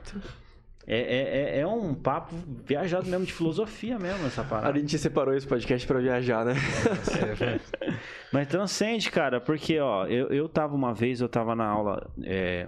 [0.87, 4.77] É, é, é, é um papo viajado mesmo, de filosofia mesmo, essa parada.
[4.77, 6.53] A gente separou esse podcast para viajar, né?
[8.35, 12.67] Mas transcende, cara, porque, ó, eu, eu tava uma vez, eu tava na aula, é,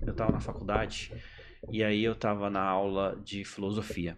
[0.00, 1.12] eu tava na faculdade,
[1.70, 4.16] e aí eu tava na aula de filosofia.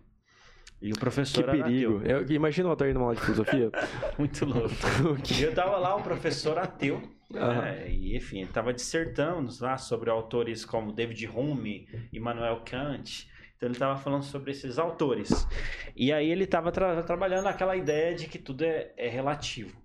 [0.80, 2.00] E o professor Que perigo.
[2.04, 3.72] Eu, imagina o Altair numa aula de filosofia.
[4.16, 4.70] Muito louco.
[5.42, 7.88] eu tava lá, o professor ateu, né?
[7.88, 13.28] E, enfim, ele estava dissertando lá sobre autores como David Hume, Immanuel Kant.
[13.56, 15.48] Então ele estava falando sobre esses autores.
[15.96, 19.84] E aí ele estava tra trabalhando aquela ideia de que tudo é, é relativo.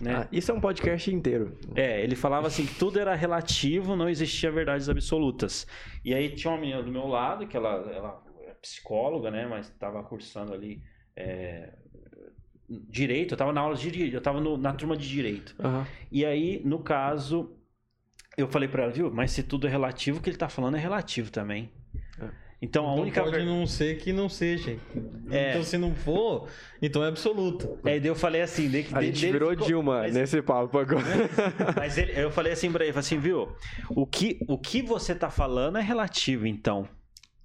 [0.00, 0.14] Né?
[0.14, 1.56] Ah, isso é um podcast inteiro.
[1.74, 5.66] É, ele falava assim que tudo era relativo, não existia verdades absolutas.
[6.04, 9.46] E aí tinha uma menina do meu lado, que ela, ela é psicóloga, né?
[9.46, 10.82] Mas estava cursando ali
[11.16, 11.72] é,
[12.68, 15.54] direito, eu tava na aula de direito, eu tava no, na turma de direito.
[15.58, 15.84] Uhum.
[16.10, 17.56] E aí, no caso,
[18.36, 20.76] eu falei para ela, viu, mas se tudo é relativo, o que ele tá falando
[20.76, 21.70] é relativo também.
[22.62, 22.64] É.
[22.64, 24.78] Então, a então única pode não ser que não seja.
[25.30, 25.50] É.
[25.50, 26.48] Então se não for,
[26.80, 27.78] então é absoluto.
[27.84, 29.66] É, daí eu falei assim, de, a gente virou ficou...
[29.66, 31.02] Dilma mas, nesse papo agora.
[31.76, 33.48] Mas ele, eu falei assim para ele, assim, viu?
[33.90, 36.88] O que o que você tá falando é relativo, então.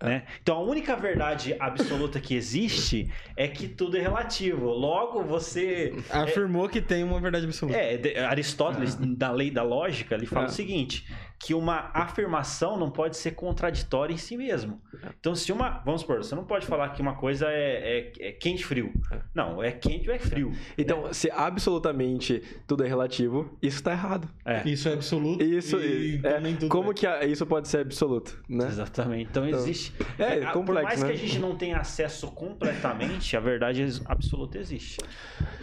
[0.01, 0.27] Né?
[0.43, 4.67] Então a única verdade absoluta que existe é que tudo é relativo.
[4.67, 7.75] Logo você afirmou é, que tem uma verdade absoluta.
[7.79, 8.99] É, Aristóteles ah.
[9.01, 10.49] da lei da lógica ele fala ah.
[10.49, 11.07] o seguinte:
[11.39, 14.81] que uma afirmação não pode ser contraditória em si mesmo.
[15.19, 15.81] Então, se uma.
[15.85, 18.91] Vamos supor, você não pode falar que uma coisa é, é, é quente frio.
[19.35, 20.51] Não, é quente ou é frio.
[20.77, 21.13] Então, né?
[21.13, 24.27] se absolutamente tudo é relativo, isso está errado.
[24.43, 24.67] É.
[24.67, 25.43] Isso é absoluto.
[25.43, 26.93] Isso, e, é, como é.
[26.93, 28.41] que isso pode ser absoluto?
[28.49, 28.65] Né?
[28.65, 29.29] Exatamente.
[29.29, 29.93] Então, então existe.
[30.17, 31.07] É, complexo, Por mais né?
[31.07, 34.97] que a gente não tenha acesso completamente, a verdade absoluta existe.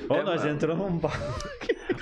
[0.09, 1.01] Ou é, nós entramos um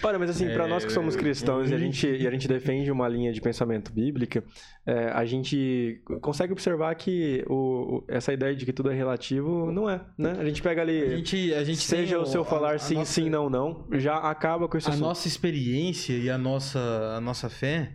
[0.03, 2.91] Olha, mas assim, para nós que somos cristãos e a gente, e a gente defende
[2.91, 4.43] uma linha de pensamento pensamento bíblica,
[4.85, 9.89] é, a gente consegue observar que o, essa ideia de que tudo é relativo não
[9.89, 10.37] é, né?
[10.39, 12.79] A gente pega ali, a gente, a gente seja o, o seu falar a, a
[12.79, 14.89] sim, nossa, sim, não, não, já acaba com isso.
[14.89, 15.07] A assunto.
[15.07, 16.79] nossa experiência e a nossa,
[17.17, 17.95] a nossa fé,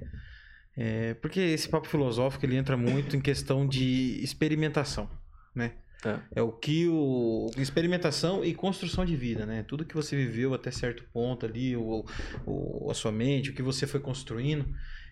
[0.76, 5.10] é, porque esse papo filosófico ele entra muito em questão de experimentação,
[5.54, 5.74] né?
[6.06, 6.40] É.
[6.40, 6.42] é.
[6.44, 9.64] o que o experimentação e construção de vida, né?
[9.68, 12.06] Tudo que você viveu até certo ponto ali, o,
[12.46, 14.66] o, a sua mente, o que você foi construindo.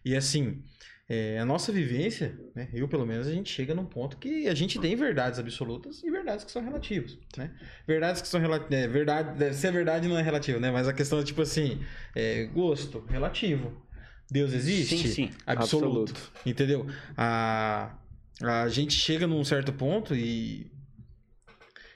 [0.05, 0.61] E assim,
[1.09, 4.53] é, a nossa vivência, né, eu pelo menos, a gente chega num ponto que a
[4.55, 7.51] gente tem verdades absolutas e verdades que são relativas, né?
[7.87, 10.71] Verdades que são relativas, é, verdade, se é verdade não é relativo, né?
[10.71, 11.79] Mas a questão é tipo assim,
[12.15, 13.83] é, gosto, relativo.
[14.29, 14.97] Deus existe?
[14.97, 15.29] Sim, sim.
[15.45, 16.11] Absoluto.
[16.11, 16.31] Absoluto.
[16.45, 16.87] Entendeu?
[17.15, 17.95] A,
[18.41, 20.71] a gente chega num certo ponto e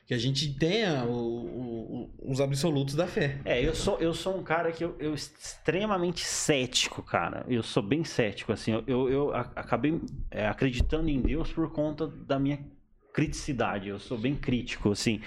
[0.09, 3.39] que a gente tenha o, o, os absolutos da fé.
[3.45, 7.45] É, eu sou, eu sou um cara que eu, eu extremamente cético, cara.
[7.47, 8.71] Eu sou bem cético, assim.
[8.87, 12.59] Eu, eu, acabei é, acreditando em Deus por conta da minha
[13.13, 13.89] criticidade.
[13.89, 15.21] Eu sou bem crítico, assim.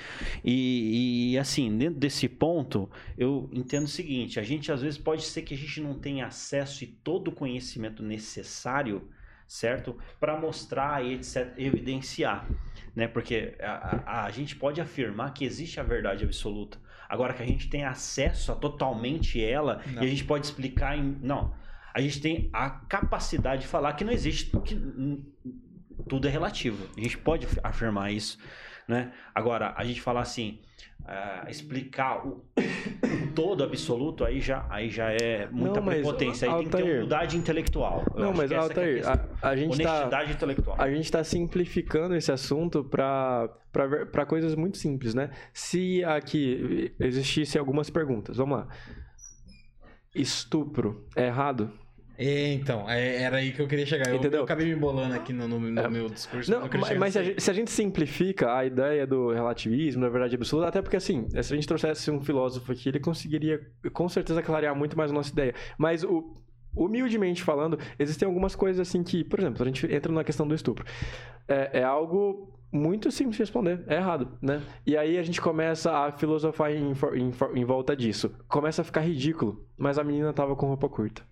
[0.44, 5.22] E, e, assim, dentro desse ponto, eu entendo o seguinte: a gente às vezes pode
[5.22, 9.08] ser que a gente não tenha acesso e todo o conhecimento necessário,
[9.46, 9.96] certo?
[10.18, 12.48] Para mostrar e etc, evidenciar
[12.94, 13.06] né?
[13.08, 16.78] Porque a, a, a, gente pode afirmar que existe a verdade absoluta.
[17.08, 20.02] Agora que a gente tem acesso a totalmente ela não.
[20.02, 21.18] e a gente pode explicar em.
[21.20, 21.54] Não.
[21.94, 24.50] A gente tem a capacidade de falar que não existe.
[24.64, 24.74] que
[26.08, 26.88] tudo é relativo.
[26.96, 28.38] A gente pode afirmar isso.
[28.88, 29.12] Né?
[29.34, 30.60] Agora, a gente falar assim,
[31.04, 36.48] uh, explicar o, o, todo absoluto, aí já, aí já é muita não, prepotência.
[36.48, 38.04] Aí Altair, tem que ter humildade intelectual.
[38.14, 40.76] Eu não, mas é Altair, a, a, gente tá honestidade tá, intelectual.
[40.78, 45.30] A gente está simplificando esse assunto para coisas muito simples, né?
[45.52, 48.68] Se aqui existissem algumas perguntas, vamos lá.
[50.14, 51.72] Estupro é errado?
[52.24, 54.08] É, então, é, era aí que eu queria chegar.
[54.08, 54.40] Eu, Entendeu?
[54.40, 55.88] eu acabei me embolando aqui no, no, no é.
[55.88, 56.50] meu discurso.
[56.52, 60.08] Não, mas, mas se, a gente, se, a gente, simplifica a ideia do relativismo, da
[60.08, 63.60] verdade absoluta, até porque assim, se a gente trouxesse um filósofo aqui, ele conseguiria
[63.92, 65.52] com certeza clarear muito mais a nossa ideia.
[65.76, 66.40] Mas o,
[66.76, 70.54] humildemente falando, existem algumas coisas assim que, por exemplo, a gente entra na questão do
[70.54, 70.84] estupro.
[71.48, 73.82] É, é algo muito simples de responder.
[73.86, 74.62] É errado, né?
[74.86, 78.34] E aí a gente começa a filosofar em, em, em volta disso.
[78.48, 79.66] Começa a ficar ridículo.
[79.76, 81.22] Mas a menina tava com roupa curta.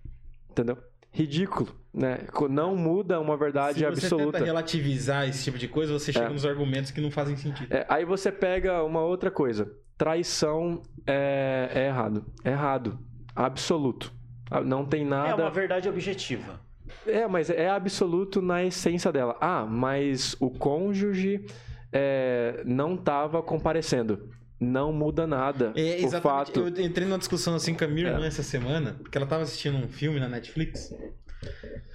[0.51, 0.79] Entendeu?
[1.13, 2.21] Ridículo, né?
[2.49, 4.01] Não muda uma verdade absoluta.
[4.01, 4.39] Se você absoluta.
[4.39, 6.33] tenta relativizar esse tipo de coisa, você chega é.
[6.33, 7.73] nos argumentos que não fazem sentido.
[7.73, 9.73] É, aí você pega uma outra coisa.
[9.99, 12.25] Traição é, é errado.
[12.45, 12.99] É errado.
[13.35, 14.13] Absoluto.
[14.51, 15.31] Ah, não tem nada.
[15.31, 16.61] É uma verdade objetiva.
[17.07, 19.37] É, mas é absoluto na essência dela.
[19.41, 21.45] Ah, mas o cônjuge
[21.93, 24.29] é, não estava comparecendo.
[24.61, 25.73] Não muda nada.
[25.75, 26.17] É, exatamente.
[26.17, 26.61] O fato...
[26.61, 28.29] Eu entrei numa discussão assim com a minha irmã é.
[28.29, 30.95] essa semana, porque ela estava assistindo um filme na Netflix.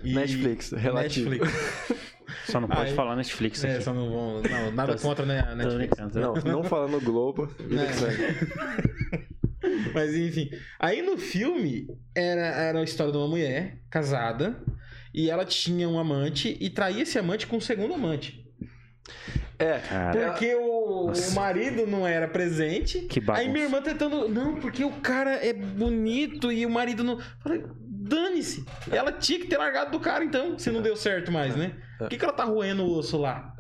[0.04, 0.14] E...
[0.14, 1.30] Netflix, relativo.
[1.30, 2.06] Netflix.
[2.46, 3.78] Só não pode Aí, falar Netflix é, aqui.
[3.78, 4.42] É, só não vão.
[4.42, 5.98] Não, nada contra né, a Netflix.
[6.14, 7.50] Não, não fala no Globo.
[7.60, 9.26] É.
[9.94, 10.50] Mas enfim.
[10.80, 14.60] Aí no filme era, era a história de uma mulher casada
[15.14, 18.46] e ela tinha um amante e traía esse amante com um segundo amante.
[19.58, 20.32] É, Cara.
[20.32, 23.02] porque o, o, marido não era presente.
[23.02, 23.46] Que bagunça.
[23.46, 24.28] Aí minha irmã tentando.
[24.28, 27.20] Não, porque o cara é bonito e o marido não.
[27.40, 28.66] Falei, dane-se.
[28.92, 31.74] Ela tinha que ter largado do cara então, se não deu certo mais, né?
[31.98, 33.54] Por que, que ela tá roendo o osso lá?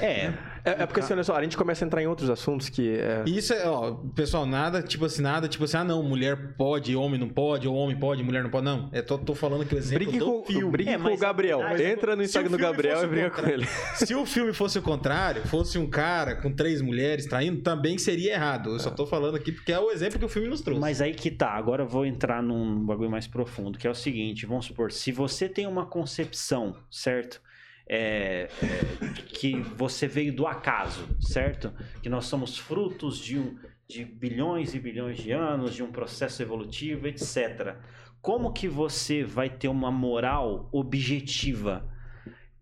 [0.00, 0.32] É.
[0.64, 2.96] É, é porque assim, olha só, a gente começa a entrar em outros assuntos que.
[2.96, 3.22] É...
[3.26, 7.20] Isso é, ó, pessoal, nada, tipo assim, nada, tipo assim, ah, não, mulher pode, homem
[7.20, 8.64] não pode, ou homem pode, mulher não pode.
[8.64, 8.88] Não.
[8.90, 10.72] É, tô, tô falando que o exemplo brigue do com, filme.
[10.72, 11.60] Brigue é, com o Gabriel.
[11.78, 13.66] Entra no Instagram do Gabriel e briga com ele.
[13.94, 18.32] Se o filme fosse o contrário, fosse um cara com três mulheres traindo, também seria
[18.32, 18.70] errado.
[18.70, 20.80] Eu só tô falando aqui porque é o exemplo que o filme nos trouxe.
[20.80, 23.94] Mas aí que tá, agora eu vou entrar num bagulho mais profundo, que é o
[23.94, 27.40] seguinte, vamos supor, se você tem uma concepção, certo?
[27.86, 31.72] É, é, que você veio do acaso, certo?
[32.02, 36.42] Que nós somos frutos de, um, de bilhões e bilhões de anos, de um processo
[36.42, 37.76] evolutivo, etc.
[38.22, 41.86] Como que você vai ter uma moral objetiva?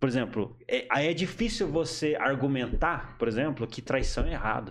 [0.00, 4.70] Por exemplo, é, é difícil você argumentar, por exemplo, que traição é errado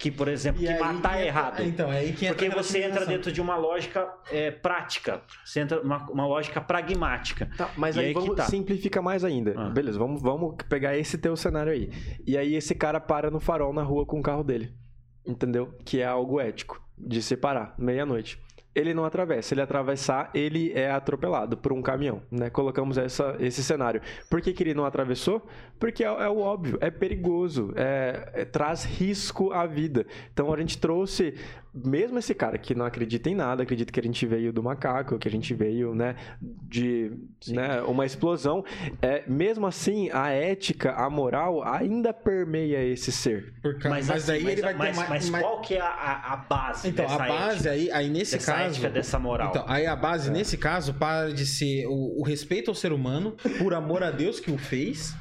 [0.00, 1.62] que, por exemplo, e que matar é errado.
[1.62, 5.82] Então, é aí que Porque você entra dentro de uma lógica é, prática, você entra
[5.82, 7.50] uma, uma lógica pragmática.
[7.54, 8.44] Tá, mas aí, aí, vamos tá.
[8.44, 9.52] simplificar mais ainda.
[9.54, 9.68] Ah.
[9.68, 11.90] Beleza, vamos, vamos pegar esse teu cenário aí.
[12.26, 14.74] E aí esse cara para no farol na rua com o carro dele.
[15.26, 15.76] Entendeu?
[15.84, 18.40] Que é algo ético de separar, meia-noite
[18.74, 19.54] ele não atravessa.
[19.54, 22.50] ele atravessar, ele é atropelado por um caminhão, né?
[22.50, 24.00] Colocamos essa, esse cenário.
[24.28, 25.46] Por que, que ele não atravessou?
[25.78, 30.06] Porque é, é o óbvio, é perigoso, é, é, traz risco à vida.
[30.32, 31.34] Então a gente trouxe
[31.72, 35.18] mesmo esse cara que não acredita em nada, acredita que a gente veio do macaco,
[35.18, 37.12] que a gente veio, né, de
[37.48, 38.64] né, uma explosão,
[39.00, 43.54] é, mesmo assim, a ética, a moral ainda permeia esse ser.
[43.62, 45.80] Porque, mas, mas assim, aí mas, ele vai mas, ter mas, mas qual que é
[45.80, 48.70] a, a base Então, a base ética, aí, aí nesse dessa caso...
[48.70, 49.50] Ética, dessa moral.
[49.50, 50.32] Então, aí a base é.
[50.32, 54.40] nesse caso para de ser o, o respeito ao ser humano, por amor a Deus
[54.40, 55.14] que o fez,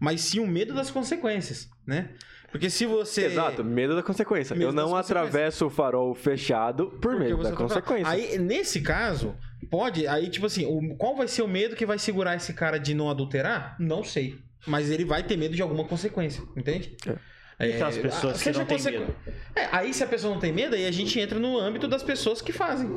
[0.00, 2.10] mas sim o medo das consequências, né?
[2.50, 3.26] Porque se você.
[3.26, 4.56] Exato, medo da consequência.
[4.56, 8.08] Medo eu não atravesso o farol fechado por medo da tá consequência.
[8.08, 9.34] Aí, nesse caso,
[9.70, 10.06] pode.
[10.06, 12.94] Aí, tipo assim, o, qual vai ser o medo que vai segurar esse cara de
[12.94, 13.76] não adulterar?
[13.78, 14.38] Não sei.
[14.66, 16.96] Mas ele vai ter medo de alguma consequência, entende?
[17.06, 17.16] É.
[17.58, 19.14] É, então, as pessoas que não têm medo.
[19.54, 22.04] É, aí se a pessoa não tem medo, aí a gente entra no âmbito das
[22.04, 22.88] pessoas que fazem.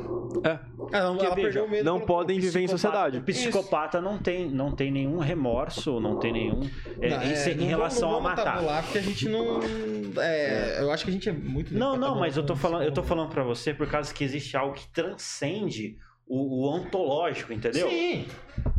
[0.44, 0.58] É.
[0.92, 1.84] Ela, ela perdeu o medo.
[1.84, 3.18] Não podem viver em sociedade.
[3.18, 6.70] O psicopata não tem, não tem nenhum remorso, não tem nenhum.
[7.00, 8.82] É, não, em, é, em relação vamos, não a matar.
[8.84, 9.60] Porque a gente não.
[10.18, 11.74] É, eu acho que a gente é muito.
[11.74, 14.56] Não, não, mas eu tô falando, eu tô falando para você por causa que existe
[14.56, 17.88] algo que transcende o, o ontológico, entendeu?
[17.88, 18.26] Sim.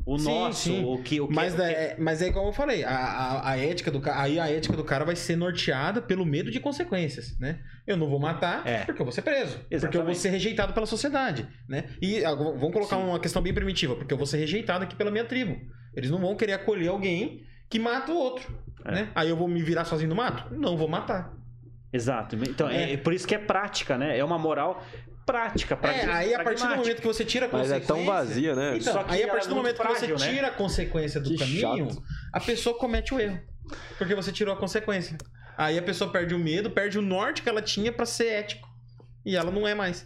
[0.06, 0.84] O sim, nosso, sim.
[0.84, 3.58] o que, o que mas, é, é, mas é igual eu falei, a, a, a,
[3.58, 7.38] ética do cara, aí a ética do cara vai ser norteada pelo medo de consequências,
[7.40, 7.60] né?
[7.88, 8.84] Eu não vou matar é.
[8.84, 9.80] porque eu vou ser preso, Exatamente.
[9.82, 11.86] porque eu vou ser rejeitado pela sociedade, né?
[12.02, 13.04] E ah, vamos colocar sim.
[13.04, 15.58] uma questão bem primitiva, porque eu vou ser rejeitado aqui pela minha tribo.
[15.96, 18.54] Eles não vão querer acolher alguém que mata o outro,
[18.84, 18.92] é.
[18.92, 19.12] né?
[19.16, 20.54] Aí eu vou me virar sozinho no mato?
[20.54, 21.34] Não vou matar.
[21.94, 22.36] Exato.
[22.36, 22.94] Então, é.
[22.94, 22.98] é.
[22.98, 24.18] por isso que é prática, né?
[24.18, 24.84] É uma moral
[25.26, 25.76] prática.
[25.76, 27.80] Pra é, aí a partir do momento que você tira a consequência...
[27.80, 28.78] Mas é tão vazia, né?
[28.78, 30.34] Então, aí a partir do momento frágil, que você né?
[30.34, 32.04] tira a consequência do que caminho, chato.
[32.32, 33.40] a pessoa comete o erro.
[33.98, 35.18] Porque você tirou a consequência.
[35.58, 38.68] Aí a pessoa perde o medo, perde o norte que ela tinha para ser ético.
[39.26, 40.06] E ela não é mais.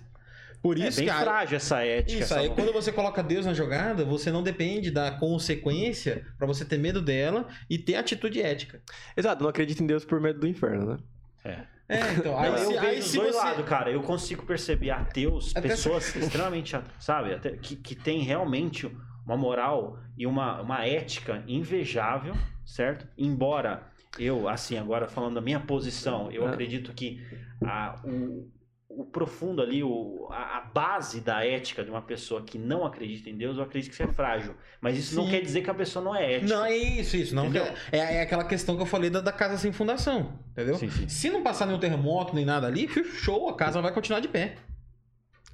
[0.61, 2.23] Por é isso é bem que frágil essa ética.
[2.23, 6.47] Isso, essa aí quando você coloca Deus na jogada, você não depende da consequência para
[6.47, 8.81] você ter medo dela e ter atitude ética.
[9.15, 10.97] Exato, não acredita em Deus por medo do inferno, né?
[11.43, 11.76] É.
[11.89, 12.37] É, então.
[12.37, 13.37] Aí, eu vejo os dois você...
[13.37, 13.89] lados, cara.
[13.89, 18.91] Eu consigo perceber ateus, Até pessoas extremamente, sabe, até, que, que tem realmente
[19.25, 23.07] uma moral e uma, uma ética invejável, certo?
[23.17, 23.83] Embora
[24.19, 26.49] eu, assim, agora falando da minha posição, eu é.
[26.49, 27.21] acredito que
[27.63, 28.49] a, o,
[28.97, 33.29] o profundo ali, o, a, a, base da ética de uma pessoa que não acredita
[33.29, 34.55] em Deus, eu acredito que isso é frágil.
[34.81, 35.17] Mas isso Sim.
[35.17, 36.55] não quer dizer que a pessoa não é ética.
[36.55, 37.35] Não, é isso, isso.
[37.35, 37.45] Não
[37.91, 40.39] é, é aquela questão que eu falei da, da casa sem fundação.
[40.51, 40.75] Entendeu?
[40.75, 41.07] Sim, sim.
[41.07, 44.55] Se não passar nenhum terremoto nem nada ali, show, a casa vai continuar de pé.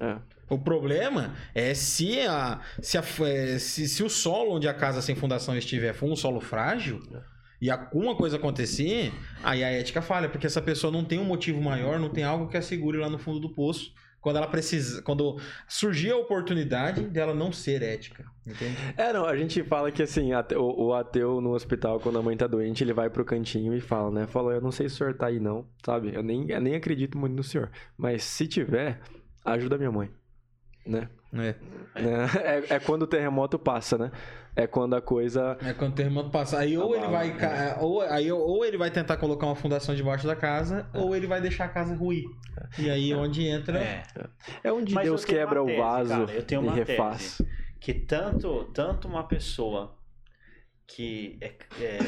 [0.00, 0.16] É.
[0.48, 5.02] O problema é se, a, se, a, é, se, se o solo onde a casa
[5.02, 7.00] sem fundação estiver for um solo frágil
[7.60, 11.60] e alguma coisa acontecer, aí a ética falha, porque essa pessoa não tem um motivo
[11.60, 13.92] maior, não tem algo que assegure lá no fundo do poço
[14.24, 15.38] quando ela precisa, quando
[15.68, 18.74] surgir a oportunidade dela não ser ética, entende?
[18.96, 22.34] É, não, a gente fala que assim, o, o ateu no hospital, quando a mãe
[22.34, 24.26] tá doente, ele vai pro cantinho e fala, né?
[24.26, 26.14] Falou, eu não sei se o senhor tá aí não, sabe?
[26.14, 28.98] Eu nem, eu nem acredito muito no senhor, mas se tiver,
[29.44, 30.10] ajuda minha mãe,
[30.86, 31.08] né?
[31.32, 31.54] É.
[31.96, 32.04] É,
[32.36, 34.12] é, é quando o terremoto passa, né?
[34.56, 35.58] É quando a coisa.
[35.64, 36.58] É quando o terremoto passa.
[36.58, 37.32] Aí ou ele vai.
[37.32, 37.76] Né?
[37.80, 40.98] Ou, aí, ou ele vai tentar colocar uma fundação debaixo da casa, é.
[40.98, 42.24] ou ele vai deixar a casa ruir.
[42.78, 43.78] E aí é onde entra.
[43.78, 44.02] É,
[44.62, 47.38] é onde Mas Deus quebra o vaso cara, eu tenho uma e refaz.
[47.38, 49.96] Tese, que tanto, tanto uma pessoa
[50.86, 51.98] que é, é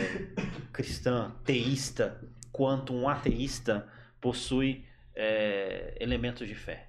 [0.73, 2.21] cristã, teísta,
[2.53, 3.89] quanto um ateísta
[4.21, 6.85] possui é, elementos de fé.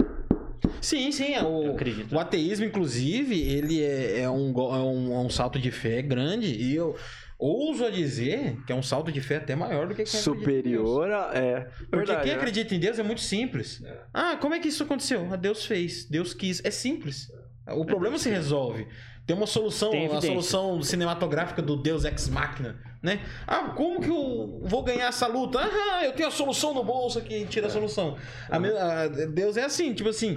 [0.81, 1.33] Sim, sim.
[1.33, 1.75] É o,
[2.11, 6.47] o ateísmo, inclusive, ele é, é, um, é, um, é um salto de fé grande.
[6.47, 6.95] E eu
[7.39, 11.11] ouso a dizer que é um salto de fé até maior do que quem Superior
[11.11, 11.31] a.
[11.33, 11.59] É.
[11.61, 12.37] Porque Verdade, quem né?
[12.37, 13.83] acredita em Deus é muito simples.
[13.83, 13.97] É.
[14.13, 15.27] Ah, como é que isso aconteceu?
[15.31, 16.63] Ah, Deus fez, Deus quis.
[16.63, 17.31] É simples.
[17.67, 18.87] O problema se resolve.
[19.25, 23.21] Tem uma solução, Tem uma solução cinematográfica do Deus Ex Machina, né?
[23.47, 25.59] Ah, como que eu vou ganhar essa luta?
[25.61, 28.17] Ah, eu tenho a solução no bolso aqui, tira a solução.
[28.49, 30.35] A, a, Deus é assim, tipo assim,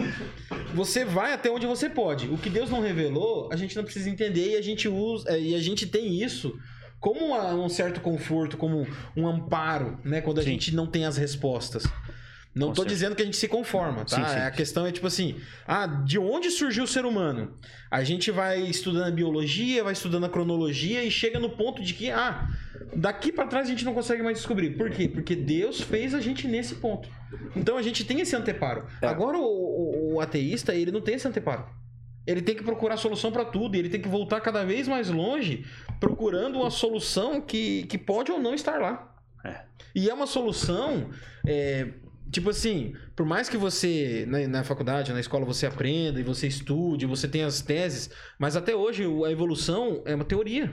[0.72, 2.28] você vai até onde você pode.
[2.28, 5.54] O que Deus não revelou, a gente não precisa entender e a gente usa e
[5.56, 6.56] a gente tem isso
[7.00, 10.20] como um certo conforto, como um amparo, né?
[10.20, 10.50] Quando a Sim.
[10.50, 11.84] gente não tem as respostas.
[12.54, 12.94] Não Com tô certeza.
[12.96, 14.16] dizendo que a gente se conforma, tá?
[14.16, 14.40] Sim, sim.
[14.40, 15.36] A questão é tipo assim,
[15.66, 17.54] ah, de onde surgiu o ser humano?
[17.88, 21.94] A gente vai estudando a biologia, vai estudando a cronologia e chega no ponto de
[21.94, 22.48] que, ah,
[22.94, 24.70] daqui para trás a gente não consegue mais descobrir.
[24.70, 25.08] Por quê?
[25.08, 27.08] Porque Deus fez a gente nesse ponto.
[27.54, 28.84] Então a gente tem esse anteparo.
[29.00, 29.06] É.
[29.06, 31.64] Agora o, o, o ateísta, ele não tem esse anteparo.
[32.26, 35.64] Ele tem que procurar solução para tudo, ele tem que voltar cada vez mais longe,
[35.98, 39.14] procurando uma solução que, que pode ou não estar lá.
[39.44, 39.62] É.
[39.94, 41.10] E é uma solução
[41.46, 41.88] é,
[42.30, 46.46] Tipo assim, por mais que você, na, na, faculdade, na escola, você aprenda e você
[46.46, 50.72] estude, você tenha as teses, mas até hoje a evolução é uma teoria.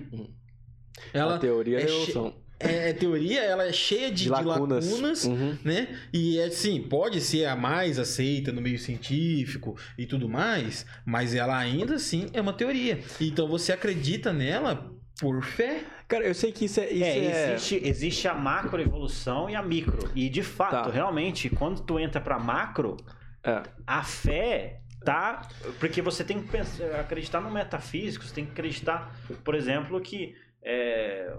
[1.13, 2.35] Ela a teoria é, da evolução.
[2.59, 5.57] É, é, teoria, ela é cheia de, de lacunas, de lacunas uhum.
[5.63, 5.95] né?
[6.11, 11.35] E é assim, pode ser a mais aceita no meio científico e tudo mais, mas
[11.35, 12.99] ela ainda assim é uma teoria.
[13.21, 15.83] Então você acredita nela por fé.
[16.07, 16.89] Cara, eu sei que isso é.
[16.89, 17.53] Isso é, é...
[17.53, 20.09] Existe, existe a macroevolução e a micro.
[20.15, 20.89] E de fato, tá.
[20.89, 22.97] realmente, quando tu entra pra macro,
[23.43, 23.63] é.
[23.85, 25.47] a fé tá.
[25.79, 30.35] Porque você tem que pensar, acreditar no metafísico, você tem que acreditar, por exemplo, que
[30.69, 31.33] é,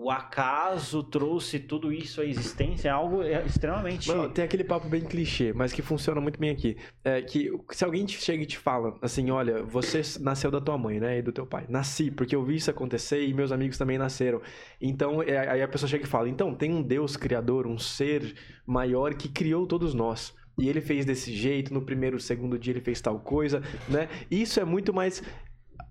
[0.00, 4.08] o acaso trouxe tudo isso à existência é algo é, extremamente.
[4.08, 6.76] Mano, tem aquele papo bem clichê, mas que funciona muito bem aqui.
[7.04, 10.78] É que se alguém te chega e te fala assim: olha, você nasceu da tua
[10.78, 11.18] mãe, né?
[11.18, 11.66] E do teu pai.
[11.68, 14.40] Nasci, porque eu vi isso acontecer e meus amigos também nasceram.
[14.80, 18.34] Então, é, aí a pessoa chega e fala: então, tem um Deus criador, um ser
[18.64, 22.80] maior que criou todos nós e ele fez desse jeito, no primeiro, segundo dia ele
[22.80, 24.08] fez tal coisa, né?
[24.30, 25.22] Isso é muito mais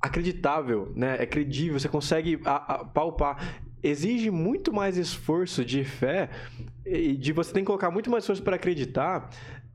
[0.01, 1.17] acreditável, né?
[1.19, 6.29] É credível, você consegue a, a, palpar exige muito mais esforço de fé
[6.85, 9.29] e de você tem que colocar muito mais esforço para acreditar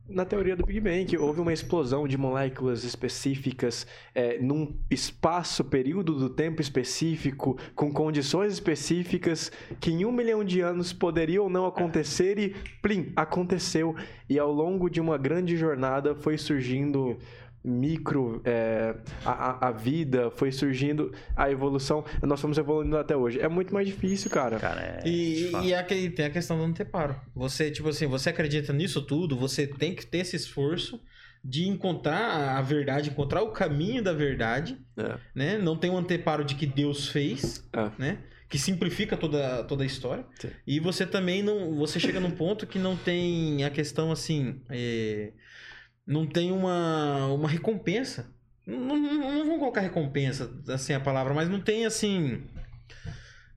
[0.07, 5.65] na teoria do Big Bang, que houve uma explosão de moléculas específicas é, num espaço,
[5.65, 9.51] período do tempo específico, com condições específicas,
[9.81, 13.97] que em um milhão de anos poderiam não acontecer e, plim, aconteceu.
[14.29, 17.17] E ao longo de uma grande jornada foi surgindo
[17.65, 18.95] micro, é,
[19.25, 23.41] a, a vida foi surgindo, a evolução, nós fomos evoluindo até hoje.
[23.41, 24.59] É muito mais difícil, cara.
[24.59, 27.17] cara é e, e é aquele, tem a questão do anteparo.
[27.35, 31.01] Você, tipo assim, você acredita nisso tudo, você tem que ter esse esforço
[31.43, 35.19] de encontrar a verdade, encontrar o caminho da verdade, é.
[35.35, 35.59] né?
[35.59, 37.91] Não tem um anteparo de que Deus fez, é.
[37.99, 38.19] né?
[38.49, 40.25] Que simplifica toda, toda a história.
[40.39, 40.51] Sim.
[40.67, 45.33] E você também não, você chega num ponto que não tem a questão assim, é,
[46.07, 48.33] não tem uma, uma recompensa.
[48.67, 52.43] Não, não, não vamos colocar recompensa, assim a palavra, mas não tem assim.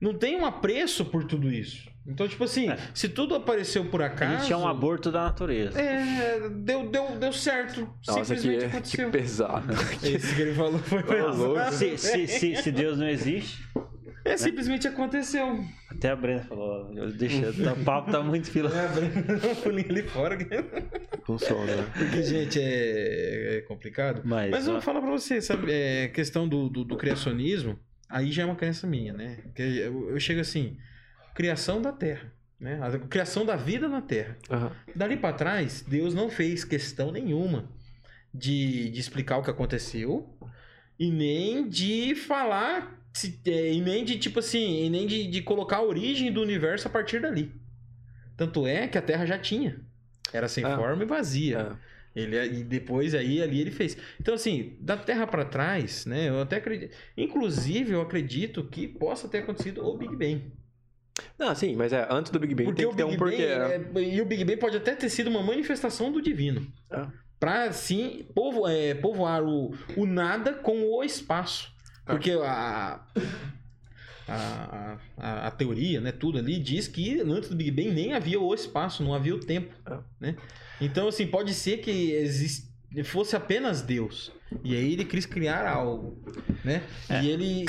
[0.00, 1.88] Não tem um apreço por tudo isso.
[2.06, 2.78] Então, tipo assim, é.
[2.94, 4.44] se tudo apareceu por acaso.
[4.44, 5.78] Isso é um aborto da natureza.
[5.78, 7.86] É, deu, deu, deu certo.
[8.06, 9.10] Nossa, simplesmente que, aconteceu.
[9.10, 9.72] Que pesado.
[10.02, 11.74] Esse que ele falou foi pesado.
[11.74, 13.62] Se, se, se, se Deus não existe.
[14.28, 15.64] É, simplesmente aconteceu.
[15.90, 18.70] Até a Brenda falou, deixa, o papo tá muito fila.
[18.74, 20.38] É, a Brenda pulinho ali fora.
[21.24, 21.90] Com sono, né?
[21.96, 24.22] Porque, gente, é, é complicado.
[24.24, 28.30] Mas, Mas eu vou falar pra você, sabe, é, questão do, do, do, criacionismo, aí
[28.30, 29.38] já é uma crença minha, né?
[29.44, 30.76] Porque eu, eu chego assim,
[31.34, 32.32] criação da Terra.
[32.60, 32.80] Né?
[32.82, 34.36] A criação da vida na Terra.
[34.50, 34.70] Uhum.
[34.94, 37.68] Dali para trás, Deus não fez questão nenhuma
[38.34, 40.28] de, de explicar o que aconteceu
[40.98, 45.42] e nem de falar se, é, e nem de, tipo assim, e nem de, de
[45.42, 47.52] colocar a origem do universo a partir dali.
[48.36, 49.80] Tanto é que a Terra já tinha.
[50.32, 50.76] Era sem ah.
[50.76, 51.72] forma e vazia.
[51.72, 51.76] Ah.
[52.14, 53.96] Ele, e depois aí ali ele fez.
[54.20, 56.28] Então, assim, da Terra para trás, né?
[56.28, 56.94] Eu até acredito.
[57.16, 60.52] Inclusive, eu acredito que possa ter acontecido o Big Bang.
[61.38, 63.42] Não, sim, mas é antes do Big Bang porque tem que ter um porquê.
[63.42, 66.66] É, e o Big Bang pode até ter sido uma manifestação do divino.
[66.90, 67.06] É.
[67.38, 71.72] Pra, sim, povo, é, povoar o, o nada com o espaço.
[72.08, 73.00] Porque a,
[74.26, 78.40] a, a, a, teoria, né, tudo ali, diz que antes do Big Bang nem havia
[78.40, 79.74] o espaço, não havia o tempo.
[79.86, 79.98] É.
[80.18, 80.36] Né?
[80.80, 82.67] Então, assim, pode ser que existe,
[83.04, 84.32] fosse apenas Deus.
[84.64, 86.16] E aí ele quis criar algo,
[86.64, 86.82] né?
[87.08, 87.22] É.
[87.22, 87.66] E, ele,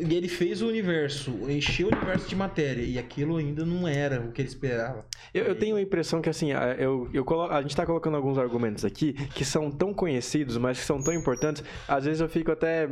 [0.00, 4.18] e ele fez o universo, encheu o universo de matéria, e aquilo ainda não era
[4.20, 5.04] o que ele esperava.
[5.34, 7.52] Eu, eu tenho a impressão que, assim, eu, eu colo...
[7.52, 11.12] a gente está colocando alguns argumentos aqui que são tão conhecidos, mas que são tão
[11.12, 12.88] importantes, às vezes eu fico até...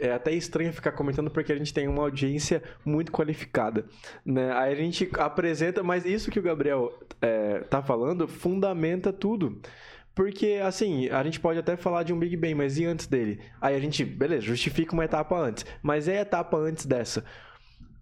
[0.00, 3.84] É até estranho ficar comentando porque a gente tem uma audiência muito qualificada,
[4.26, 4.50] né?
[4.54, 6.92] Aí a gente apresenta, mas isso que o Gabriel
[7.22, 9.60] é, tá falando fundamenta tudo.
[10.18, 13.38] Porque, assim, a gente pode até falar de um Big Bang, mas e antes dele?
[13.60, 15.64] Aí a gente, beleza, justifica uma etapa antes.
[15.80, 17.24] Mas é a etapa antes dessa.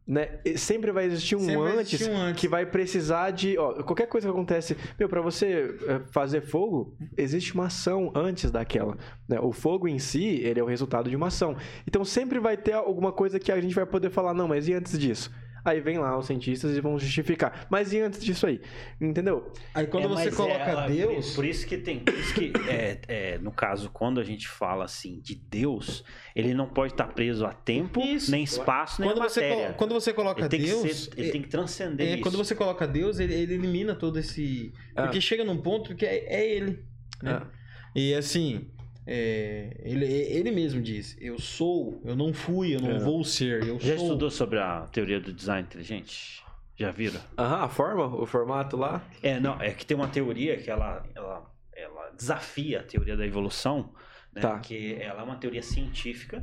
[0.06, 0.38] Né?
[0.56, 3.58] Sempre vai existir um, antes, um antes, que vai precisar de.
[3.58, 4.78] Ó, qualquer coisa que acontece.
[4.98, 8.96] Meu, pra você eh, fazer fogo, existe uma ação antes daquela.
[9.28, 9.38] Né?
[9.38, 11.54] O fogo em si, ele é o resultado de uma ação.
[11.86, 14.72] Então sempre vai ter alguma coisa que a gente vai poder falar, não, mas e
[14.72, 15.30] antes disso?
[15.66, 17.66] Aí vem lá os cientistas e vão justificar.
[17.68, 18.60] Mas e antes disso aí?
[19.00, 19.52] Entendeu?
[19.74, 21.34] Aí quando é, você coloca é, Deus.
[21.34, 21.98] Por isso que tem.
[21.98, 26.04] Por isso que, é, é, no caso, quando a gente fala assim de Deus,
[26.36, 28.30] ele não pode estar preso a tempo, isso.
[28.30, 29.68] nem espaço, nem quando matéria.
[29.68, 31.04] Você, quando você coloca ele Deus.
[31.04, 32.22] Ser, ele tem que transcender é, isso.
[32.22, 34.72] Quando você coloca Deus, ele, ele elimina todo esse.
[34.94, 35.02] Ah.
[35.02, 36.84] Porque chega num ponto que é, é ele.
[37.20, 37.32] Né?
[37.42, 37.46] Ah.
[37.92, 38.70] E assim.
[39.06, 42.98] É, ele, ele mesmo diz: Eu sou, eu não fui, eu não é.
[42.98, 43.62] vou ser.
[43.62, 44.06] Eu Já sou.
[44.06, 46.42] estudou sobre a teoria do design inteligente?
[46.76, 47.20] Já viram?
[47.38, 49.02] Aham, a forma, o formato lá?
[49.22, 53.24] É, não, é que tem uma teoria que ela, ela, ela desafia a teoria da
[53.24, 53.94] evolução,
[54.34, 54.42] né?
[54.42, 54.58] Tá.
[54.58, 56.42] Que ela é uma teoria científica,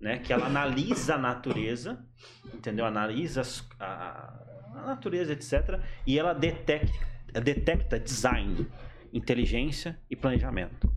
[0.00, 0.18] né?
[0.18, 2.02] Que ela analisa a natureza,
[2.54, 2.86] entendeu?
[2.86, 3.42] Analisa
[3.78, 4.32] a,
[4.74, 5.80] a natureza, etc.
[6.06, 8.66] E ela detecta, detecta design,
[9.12, 10.90] inteligência e planejamento.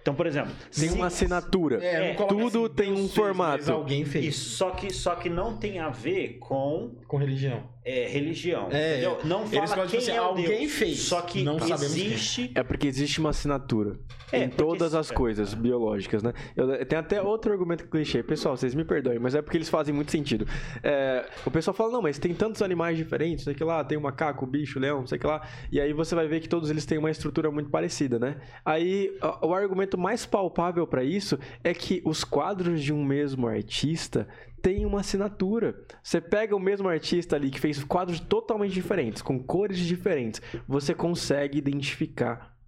[0.00, 1.84] Então, por exemplo, tem uma assinatura.
[1.84, 3.70] É, tudo assim, tem um formato.
[3.70, 4.24] alguém fez.
[4.24, 7.62] Isso, só que só que não tem a ver com com religião.
[7.82, 8.68] É, religião.
[8.70, 10.98] É, não fala quem assim, é alguém Deus, fez.
[10.98, 12.50] Só que não existe.
[12.54, 13.98] É porque existe uma assinatura
[14.30, 15.14] é, em todas as é.
[15.14, 16.34] coisas biológicas, né?
[16.54, 18.22] Eu, tem até outro argumento clichê.
[18.22, 20.46] Pessoal, vocês me perdoem, mas é porque eles fazem muito sentido.
[20.82, 24.00] É, o pessoal fala, não, mas tem tantos animais diferentes, sei que lá, tem o
[24.00, 25.46] macaco, o bicho, o leão, sei que lá.
[25.72, 28.36] E aí você vai ver que todos eles têm uma estrutura muito parecida, né?
[28.64, 34.28] Aí o argumento mais palpável para isso é que os quadros de um mesmo artista
[34.60, 35.74] tem uma assinatura.
[36.02, 40.94] Você pega o mesmo artista ali que fez quadros totalmente diferentes, com cores diferentes, você
[40.94, 42.59] consegue identificar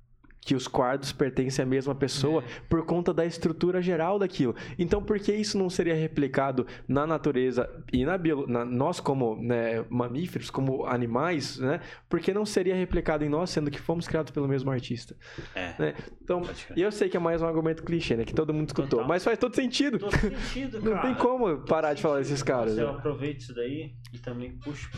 [0.45, 2.61] que os quadros pertencem à mesma pessoa é.
[2.69, 4.55] por conta da estrutura geral daquilo.
[4.79, 9.37] Então, por que isso não seria replicado na natureza e na, bio, na nós como
[9.37, 11.81] né, mamíferos, como animais, né?
[12.09, 15.17] Por que não seria replicado em nós, sendo que fomos criados pelo mesmo artista?
[15.55, 15.75] É.
[15.79, 15.95] Né?
[16.21, 16.43] Então,
[16.75, 18.25] e eu sei que é mais um argumento clichê, né?
[18.25, 19.09] Que todo mundo escutou, Total.
[19.09, 20.01] mas faz todo sentido.
[20.01, 20.95] Todo sentido, cara.
[20.97, 22.75] Não tem como parar de falar desses caras.
[22.75, 22.91] Você né?
[22.91, 24.89] aproveita isso daí e também puxa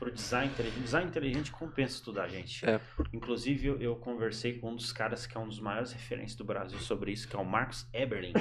[0.00, 0.82] pro design inteligente.
[0.82, 2.64] Design inteligente compensa estudar, gente.
[2.64, 2.80] É.
[3.12, 6.44] Inclusive, eu, eu, conversei com um dos caras que é um dos maiores referências do
[6.44, 8.32] Brasil sobre isso, que é o Marcos Eberlin.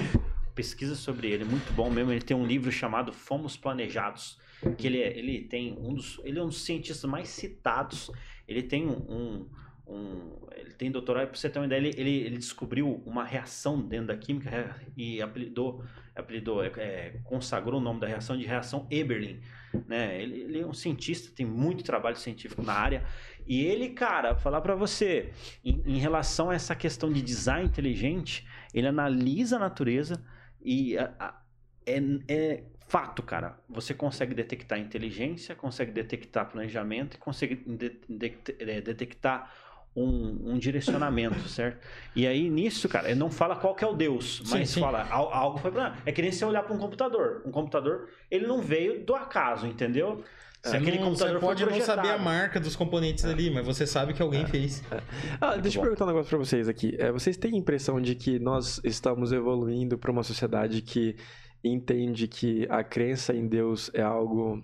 [0.55, 2.11] Pesquisa sobre ele, muito bom mesmo.
[2.11, 4.39] Ele tem um livro chamado Fomos Planejados,
[4.77, 8.09] que ele, é, ele tem um dos, ele é um dos cientistas mais citados.
[8.47, 9.49] Ele tem um, um
[9.89, 10.37] um,
[10.79, 14.15] tem doutorado, para você ter uma ideia, ele, ele, ele, descobriu uma reação dentro da
[14.15, 15.83] química e apelidou,
[16.15, 19.41] apelidou é, é, consagrou o nome da reação de reação Eberlin.
[19.85, 20.23] Né?
[20.23, 23.03] Ele, ele, é um cientista, tem muito trabalho científico na área.
[23.45, 25.33] E ele, cara, falar para você,
[25.65, 30.23] em, em, relação a essa questão de design inteligente, ele analisa a natureza
[30.61, 31.41] e a, a,
[31.85, 31.99] é,
[32.29, 33.59] é fato, cara.
[33.67, 39.53] Você consegue detectar inteligência, consegue detectar planejamento consegue de, de, de, detectar
[39.95, 41.79] um, um, direcionamento, certo?
[42.15, 44.79] E aí, nisso, cara, ele não fala qual que é o Deus, mas sim, sim.
[44.81, 45.95] fala algo foi pra...
[46.05, 47.41] É que nem você olhar para um computador.
[47.45, 50.23] Um computador, ele não veio do acaso, entendeu?
[50.61, 53.31] Se aquele não, computador você pode não saber a marca dos componentes é.
[53.31, 54.47] ali, mas você sabe que alguém é.
[54.47, 54.83] fez.
[54.91, 55.01] É.
[55.39, 56.95] Ah, deixa eu perguntar um negócio para vocês aqui.
[56.99, 61.15] É, vocês têm a impressão de que nós estamos evoluindo para uma sociedade que
[61.63, 64.61] entende que a crença em Deus é algo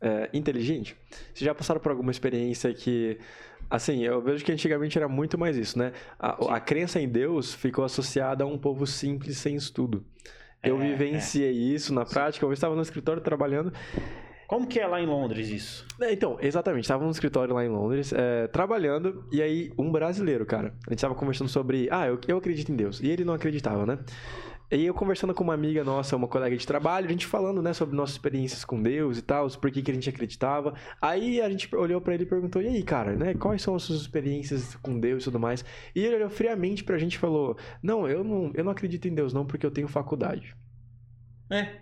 [0.00, 0.96] é, inteligente?
[1.34, 3.18] Vocês já passaram por alguma experiência que
[3.72, 5.92] Assim, eu vejo que antigamente era muito mais isso, né?
[6.18, 10.04] A, a crença em Deus ficou associada a um povo simples sem estudo.
[10.62, 11.74] Eu é, vivenciei é.
[11.74, 12.44] isso na prática.
[12.44, 13.72] Eu estava no escritório trabalhando
[14.46, 15.86] Como que é lá em Londres isso?
[15.98, 16.84] É, então, exatamente.
[16.84, 20.74] Estava no escritório lá em Londres, é, trabalhando, e aí um brasileiro, cara.
[20.86, 23.00] A gente estava conversando sobre, ah, eu, eu acredito em Deus.
[23.00, 23.98] E ele não acreditava, né?
[24.72, 27.74] E eu conversando com uma amiga nossa, uma colega de trabalho, a gente falando, né,
[27.74, 30.72] sobre nossas experiências com Deus e tal, por que, que a gente acreditava.
[30.98, 33.82] Aí a gente olhou para ele e perguntou: "E aí, cara, né, quais são as
[33.82, 35.62] suas experiências com Deus e tudo mais?"
[35.94, 39.14] E ele olhou friamente pra gente e falou: "Não, eu não, eu não acredito em
[39.14, 40.56] Deus não, porque eu tenho faculdade."
[41.50, 41.81] É.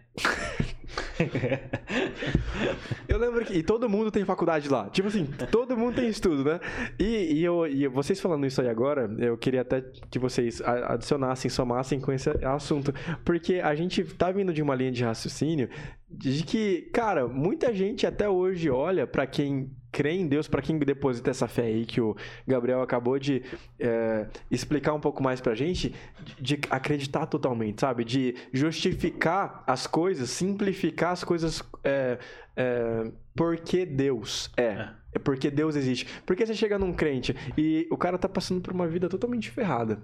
[3.08, 3.54] eu lembro que.
[3.54, 4.88] E todo mundo tem faculdade lá.
[4.90, 6.60] Tipo assim, todo mundo tem estudo, né?
[6.98, 11.50] E, e, eu, e vocês falando isso aí agora, eu queria até que vocês adicionassem,
[11.50, 12.92] somassem com esse assunto.
[13.24, 15.68] Porque a gente tá vindo de uma linha de raciocínio
[16.10, 20.78] de que, cara, muita gente até hoje olha para quem crê em Deus, para quem
[20.78, 22.16] deposita essa fé aí que o
[22.46, 23.42] Gabriel acabou de
[23.78, 28.04] é, explicar um pouco mais pra gente, de, de acreditar totalmente, sabe?
[28.04, 32.18] De justificar as coisas, simplificar as coisas é,
[32.56, 34.64] é, porque Deus é.
[34.64, 35.00] é.
[35.12, 36.06] É porque Deus existe.
[36.24, 40.00] Porque você chega num crente e o cara tá passando por uma vida totalmente ferrada.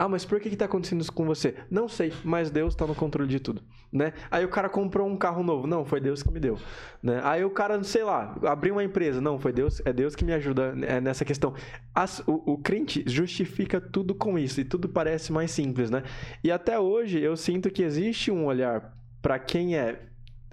[0.00, 1.54] Ah, mas por que está acontecendo isso com você?
[1.70, 3.60] Não sei, mas Deus está no controle de tudo,
[3.92, 4.14] né?
[4.30, 6.58] Aí o cara comprou um carro novo, não, foi Deus que me deu,
[7.02, 7.20] né?
[7.22, 10.32] Aí o cara, sei lá, abriu uma empresa, não, foi Deus, é Deus que me
[10.32, 11.52] ajuda é, nessa questão.
[11.94, 16.02] As, o, o crente justifica tudo com isso e tudo parece mais simples, né?
[16.42, 20.00] E até hoje eu sinto que existe um olhar para quem é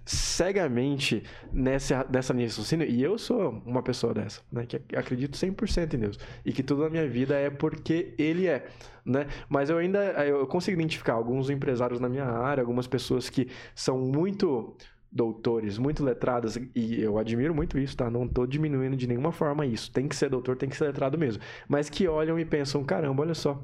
[0.08, 5.38] cegamente nessa, nessa linha de raciocínio, e eu sou uma pessoa dessa, né, que acredito
[5.38, 8.66] 100% em Deus, e que tudo na minha vida é porque Ele é,
[9.06, 13.50] né, mas eu ainda, eu consigo identificar alguns empresários na minha área, algumas pessoas que
[13.76, 14.76] são muito
[15.12, 18.10] doutores, muito letradas, e eu admiro muito isso, tá?
[18.10, 19.92] Não estou diminuindo de nenhuma forma isso.
[19.92, 21.42] Tem que ser doutor, tem que ser letrado mesmo.
[21.68, 23.64] Mas que olham e pensam, caramba, olha só,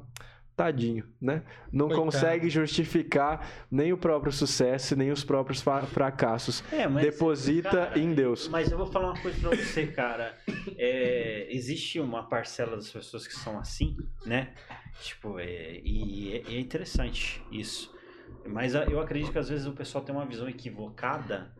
[0.56, 1.42] tadinho, né?
[1.72, 2.04] Não Coitado.
[2.04, 6.62] consegue justificar nem o próprio sucesso, nem os próprios fracassos.
[6.72, 8.48] É, mas, Deposita cara, em Deus.
[8.48, 10.36] Mas eu vou falar uma coisa pra você, cara.
[10.76, 14.54] É, existe uma parcela das pessoas que são assim, né?
[15.02, 17.92] Tipo, é, e é, é interessante isso.
[18.46, 21.52] Mas eu acredito que às vezes o pessoal tem uma visão equivocada,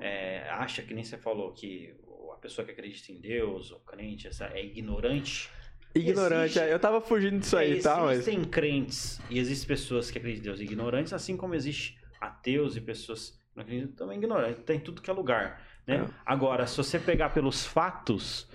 [0.00, 1.94] é, acha que nem você falou que
[2.32, 5.50] a pessoa que acredita em Deus, o crente, essa, é ignorante
[5.94, 7.98] Ignorante, Existe, eu tava fugindo disso aí, tá?
[8.00, 8.20] Mas...
[8.20, 12.80] Existem crentes e existem pessoas que acreditam em Deus ignorantes, assim como existe ateus e
[12.80, 14.64] pessoas que não acreditam também ignorantes.
[14.64, 16.06] Tem tudo que é lugar, né?
[16.08, 16.14] É.
[16.24, 18.48] Agora, se você pegar pelos fatos,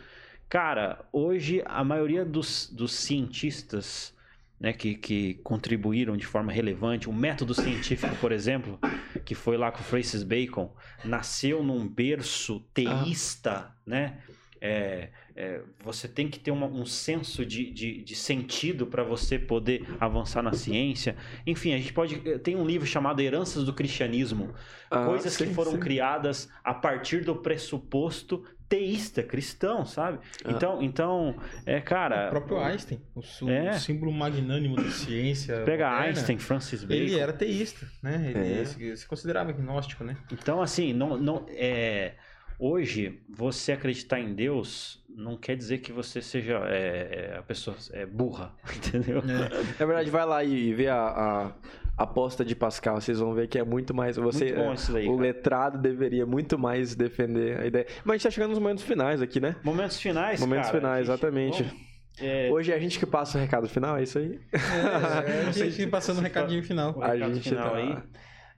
[0.50, 4.16] cara, hoje a maioria dos, dos cientistas
[4.60, 8.80] né, que, que contribuíram de forma relevante, o método científico, por exemplo,
[9.24, 10.74] que foi lá com Francis Bacon,
[11.06, 13.76] nasceu num berço teísta, ah.
[13.86, 14.20] né?
[14.60, 19.38] É, é, você tem que ter uma, um senso de, de, de sentido para você
[19.38, 21.16] poder avançar na ciência.
[21.46, 22.20] Enfim, a gente pode.
[22.28, 24.56] Eh, tem um livro chamado Heranças do Cristianismo
[24.90, 25.80] ah, coisas sim, que foram sim.
[25.80, 30.18] criadas a partir do pressuposto teísta, cristão, sabe?
[30.44, 30.52] Ah.
[30.52, 31.36] Então, então,
[31.68, 32.28] é, cara.
[32.28, 33.70] O próprio Einstein, o, é.
[33.70, 35.62] o símbolo magnânimo da ciência.
[35.64, 37.04] Pega moderna, Einstein, Francis Bacon.
[37.04, 38.34] Ele era teísta, né?
[38.34, 38.66] Ele é.
[38.66, 40.18] se, se, considerava agnóstico, né?
[40.32, 42.16] Então, assim, não, não é
[42.60, 47.76] Hoje, você acreditar em Deus não quer dizer que você seja é, é a pessoa
[47.92, 49.20] é burra, entendeu?
[49.20, 49.80] É.
[49.80, 51.54] Na verdade, vai lá e vê a, a
[51.98, 54.18] aposta de Pascal, vocês vão ver que é muito mais.
[54.18, 55.22] Você, muito daí, o cara.
[55.22, 57.86] letrado deveria muito mais defender a ideia.
[58.04, 59.56] Mas a gente tá chegando nos momentos finais aqui, né?
[59.64, 61.64] Momentos finais, Momentos cara, finais, gente, exatamente.
[61.64, 61.88] Bom,
[62.20, 62.50] é...
[62.52, 64.40] Hoje é a gente que passa o recado final, é isso aí?
[64.52, 66.96] É, é a gente passando o recadinho final.
[66.96, 67.78] O recado a gente final tá...
[67.78, 67.98] aí.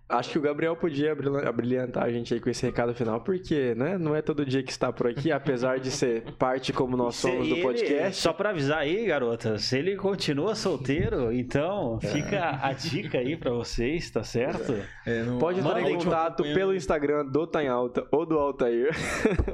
[0.10, 1.16] Acho que o Gabriel podia
[1.54, 4.72] brilhantar a gente aí com esse recado final, porque, né, não é todo dia que
[4.72, 8.20] está por aqui, apesar de ser parte como nós somos do podcast.
[8.20, 12.60] Só para avisar aí, garota, se ele continua solteiro, então fica é.
[12.60, 14.76] a dica aí para vocês, tá certo?
[15.06, 15.38] É, não...
[15.38, 18.90] Pode entrar em contato pelo Instagram do Tá em Alta ou do Altair.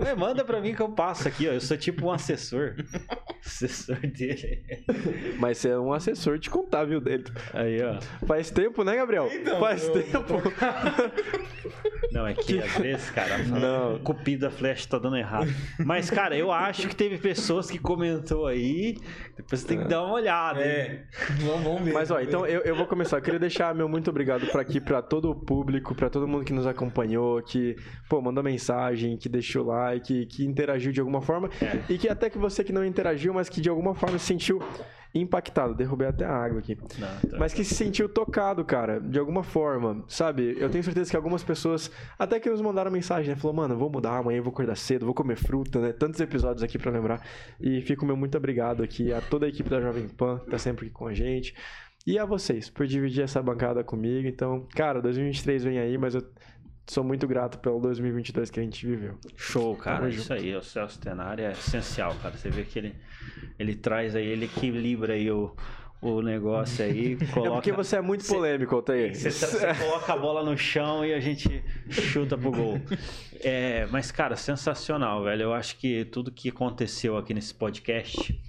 [0.06, 1.52] É, manda para mim que eu passo aqui, ó.
[1.52, 2.76] Eu sou tipo um assessor.
[3.46, 4.64] assessor dele.
[5.40, 7.26] Mas você é um assessor de contábil dele.
[7.54, 8.00] Aí, ó.
[8.26, 9.30] Faz tempo, né, Gabriel?
[9.32, 10.45] Então, Faz eu, tempo.
[12.16, 14.00] Não, é que às vezes, cara, não.
[14.00, 15.52] cupido a flecha tá dando errado.
[15.78, 18.98] Mas, cara, eu acho que teve pessoas que comentou aí.
[19.36, 20.62] Depois você tem que dar uma olhada.
[20.62, 21.04] É.
[21.42, 21.94] Vamos ver.
[21.94, 23.18] Mas, ó, então eu, eu vou começar.
[23.18, 26.46] Eu queria deixar meu muito obrigado para aqui, para todo o público, para todo mundo
[26.46, 27.76] que nos acompanhou, que,
[28.08, 31.50] pô, mandou mensagem, que deixou like, que, interagiu de alguma forma.
[31.62, 31.82] É.
[31.90, 34.64] E que até que você que não interagiu, mas que de alguma forma se sentiu
[35.22, 35.74] impactado.
[35.74, 36.78] Derrubei até a água aqui.
[37.00, 37.38] Não, tá.
[37.38, 40.56] Mas que se sentiu tocado, cara, de alguma forma, sabe?
[40.60, 41.90] Eu tenho certeza que algumas pessoas,
[42.20, 43.36] até que nos mandaram mensagem, né?
[43.36, 45.94] Falou, mano, vou mudar, amanhã vou acordar cedo, vou comer fruta, né?
[45.94, 47.22] Tantos episódios aqui para lembrar.
[47.60, 50.58] E fico meu muito obrigado aqui a toda a equipe da Jovem Pan, que tá
[50.58, 51.56] sempre aqui com a gente.
[52.06, 54.28] E a vocês, por dividir essa bancada comigo.
[54.28, 56.24] Então, cara, 2023 vem aí, mas eu
[56.88, 59.18] sou muito grato pelo 2022 que a gente viveu.
[59.36, 60.08] Show, cara.
[60.10, 62.38] isso aí, o Celso Tenari é essencial, cara.
[62.38, 62.96] Você vê que ele,
[63.58, 65.56] ele traz aí, ele equilibra aí o,
[66.02, 67.18] o negócio aí.
[67.34, 67.50] Coloca...
[67.50, 69.16] É porque você é muito polêmico, Altair.
[69.16, 72.80] Você, você coloca a bola no chão e a gente chuta pro gol.
[73.42, 75.44] É, mas, cara, sensacional, velho.
[75.44, 78.40] Eu acho que tudo que aconteceu aqui nesse podcast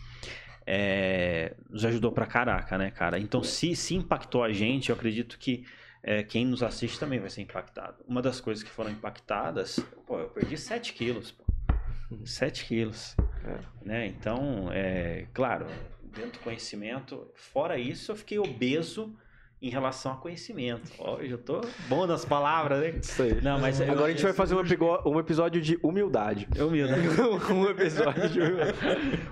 [0.67, 3.19] é, nos ajudou pra caraca, né, cara?
[3.19, 5.65] Então, se, se impactou a gente, eu acredito que
[6.07, 7.97] é, quem nos assiste também vai ser impactado.
[8.07, 11.45] Uma das coisas que foram impactadas, pô, eu perdi 7 quilos, pô.
[12.25, 13.17] 7 quilos.
[13.45, 13.59] É.
[13.85, 14.07] Né?
[14.07, 15.67] Então, é, claro,
[16.05, 19.13] dentro do conhecimento, fora isso, eu fiquei obeso
[19.61, 20.93] em relação a conhecimento.
[20.99, 23.01] Hoje eu tô bom nas palavras, né?
[23.03, 23.41] Isso aí.
[23.41, 24.61] Não, mas Agora a gente vai fazer um,
[25.07, 26.47] um episódio de humildade.
[26.59, 27.09] Humildade.
[27.53, 28.79] um episódio de humildade.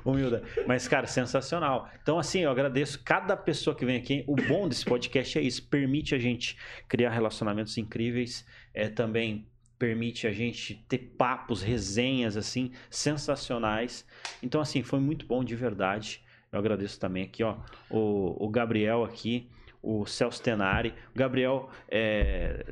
[0.02, 0.44] humildade.
[0.66, 1.90] Mas, cara, sensacional.
[2.02, 4.24] Então, assim, eu agradeço cada pessoa que vem aqui.
[4.26, 5.68] O bom desse podcast é isso.
[5.68, 6.56] Permite a gente
[6.88, 8.46] criar relacionamentos incríveis.
[8.72, 9.46] É, também
[9.78, 14.06] permite a gente ter papos, resenhas, assim, sensacionais.
[14.42, 16.22] Então, assim, foi muito bom de verdade.
[16.50, 17.56] Eu agradeço também aqui, ó,
[17.90, 19.50] o, o Gabriel aqui
[19.84, 20.94] o Celso Tenari.
[21.14, 22.64] O Gabriel, é,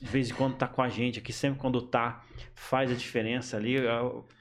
[0.00, 2.22] de vez em quando, tá com a gente aqui, sempre quando tá,
[2.54, 3.76] faz a diferença ali,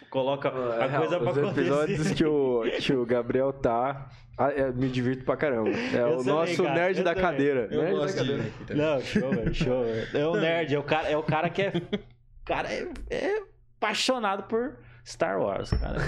[0.09, 1.71] coloca a é, coisa pra acontecer.
[1.71, 5.69] Os episódios que o, que o Gabriel tá, é, me divirto pra caramba.
[5.69, 7.23] É eu o nosso cara, nerd da também.
[7.23, 7.67] cadeira.
[7.71, 8.43] Eu nerd gosto da cadeira.
[8.69, 9.85] Não, show, velho, show.
[10.13, 11.73] É o nerd, é o cara, é o cara que é.
[12.45, 13.41] cara é, é
[13.77, 15.99] apaixonado por Star Wars, cara.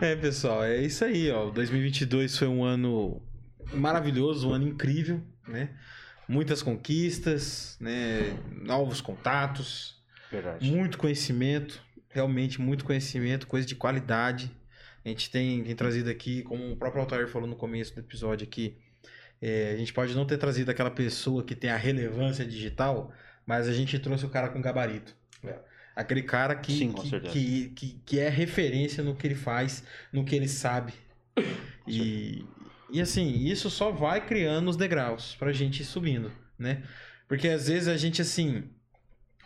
[0.00, 1.50] É, pessoal, é isso aí, ó.
[1.50, 3.20] 2022 foi um ano
[3.74, 5.70] maravilhoso, um ano incrível, né?
[6.28, 8.36] Muitas conquistas, né?
[8.62, 10.70] Novos contatos, Verdade.
[10.70, 14.50] muito conhecimento, realmente muito conhecimento, coisa de qualidade.
[15.04, 18.46] A gente tem, tem trazido aqui, como o próprio Altair falou no começo do episódio
[18.46, 18.78] aqui,
[19.40, 23.12] é, a gente pode não ter trazido aquela pessoa que tem a relevância digital,
[23.44, 25.14] mas a gente trouxe o cara com gabarito.
[25.42, 25.54] Né?
[25.94, 30.24] Aquele cara que, Sim, que, que, que, que, é referência no que ele faz, no
[30.24, 30.94] que ele sabe.
[31.86, 32.44] E,
[32.90, 36.82] e assim, isso só vai criando os degraus pra gente ir subindo, né?
[37.28, 38.64] Porque às vezes a gente, assim,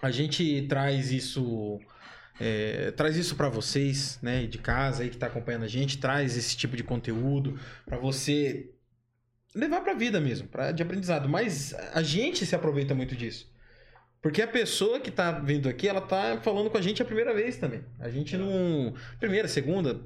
[0.02, 1.78] a gente traz isso.
[2.40, 6.36] É, traz isso para vocês, né, de casa aí que tá acompanhando a gente, traz
[6.36, 8.70] esse tipo de conteúdo para você
[9.52, 11.28] levar para vida mesmo, para de aprendizado.
[11.28, 13.50] Mas a gente se aproveita muito disso.
[14.20, 17.32] Porque a pessoa que tá vindo aqui, ela tá falando com a gente a primeira
[17.32, 17.84] vez também.
[17.98, 18.94] A gente não.
[19.18, 20.00] Primeira, segunda,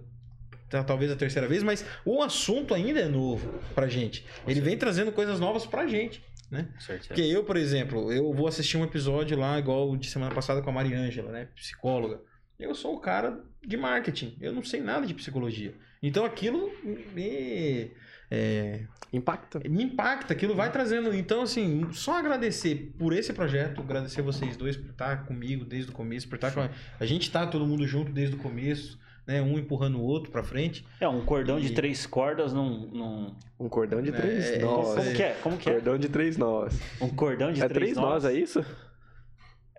[0.82, 4.24] talvez a terceira vez, mas o assunto ainda é novo pra gente.
[4.46, 6.22] Ele vem trazendo coisas novas pra gente.
[6.50, 6.68] Né?
[7.06, 10.68] Porque eu, por exemplo, eu vou assistir um episódio lá, igual de semana passada com
[10.68, 11.48] a Mariângela, né?
[11.54, 12.20] Psicóloga.
[12.58, 14.36] Eu sou o cara de marketing.
[14.40, 15.74] Eu não sei nada de psicologia.
[16.02, 16.70] Então aquilo
[17.14, 17.90] me.
[18.30, 19.60] É, impacta.
[19.68, 21.14] Me impacta, aquilo vai trazendo.
[21.14, 25.94] Então, assim, só agradecer por esse projeto, agradecer vocês dois por estar comigo desde o
[25.94, 26.70] começo, por estar com a,
[27.00, 29.40] a gente tá todo mundo junto desde o começo né?
[29.42, 30.84] Um empurrando o outro para frente.
[31.00, 31.62] É, um cordão e...
[31.62, 33.34] de três cordas num, num...
[33.58, 34.94] Um cordão de é, três é, nós.
[34.94, 35.36] Como que é?
[35.42, 35.72] Como que é?
[35.74, 36.80] Cordão de três nós.
[37.00, 38.24] Um cordão de é três, três nós.
[38.24, 38.64] é isso?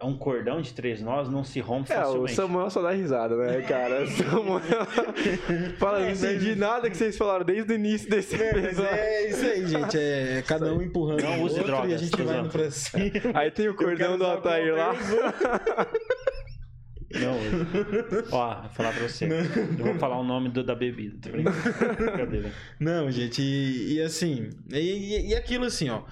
[0.04, 2.32] É um cordão de três nós, não se rompe é, facilmente.
[2.32, 4.06] É, o Samuel só dá risada, né, cara?
[4.12, 4.62] Samuel...
[5.80, 8.86] Fala, não entendi nada que vocês falaram desde o início desse episódio.
[8.86, 9.98] É, isso aí, gente.
[9.98, 12.70] É cada um empurrando não o use outro drogas, e a gente vai indo pra
[12.70, 13.04] cima.
[13.34, 14.94] Aí tem o cordão do Altair lá.
[17.20, 17.38] Não,
[18.32, 19.28] ó, vou falar pra você.
[19.28, 19.38] Não.
[19.38, 21.30] Eu vou falar o nome do, da bebida.
[22.18, 26.04] Cadê, Não, gente, e, e assim, e, e, aquilo assim, ó.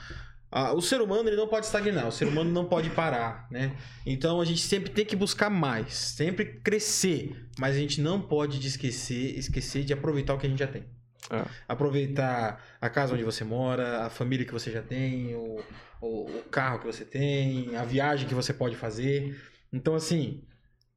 [0.76, 3.76] o ser humano ele não pode estagnar, o ser humano não pode parar, né?
[4.06, 8.66] Então a gente sempre tem que buscar mais, sempre crescer, mas a gente não pode
[8.66, 10.86] esquecer, esquecer de aproveitar o que a gente já tem.
[11.30, 11.46] É.
[11.68, 15.64] Aproveitar a casa onde você mora, a família que você já tem, o,
[16.02, 19.40] o, o carro que você tem, a viagem que você pode fazer.
[19.72, 20.44] Então, assim,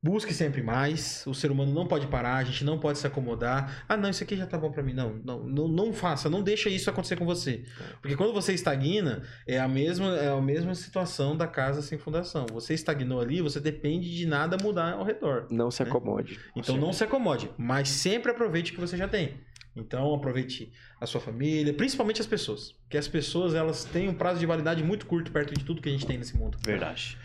[0.05, 1.25] Busque sempre mais.
[1.27, 3.87] O ser humano não pode parar, a gente não pode se acomodar.
[3.89, 4.93] Ah, não, isso aqui já tá bom para mim.
[4.93, 7.65] Não, não, não, não, faça, não deixa isso acontecer com você.
[8.03, 12.45] Porque quando você estagna, é a mesma é a mesma situação da casa sem fundação.
[12.53, 15.47] Você estagnou ali, você depende de nada mudar ao redor.
[15.51, 15.89] Não se né?
[15.89, 16.39] acomode.
[16.55, 19.33] Então não se acomode, mas sempre aproveite o que você já tem.
[19.75, 24.39] Então aproveite a sua família, principalmente as pessoas, porque as pessoas elas têm um prazo
[24.39, 26.59] de validade muito curto perto de tudo que a gente tem nesse mundo.
[26.63, 27.17] Verdade.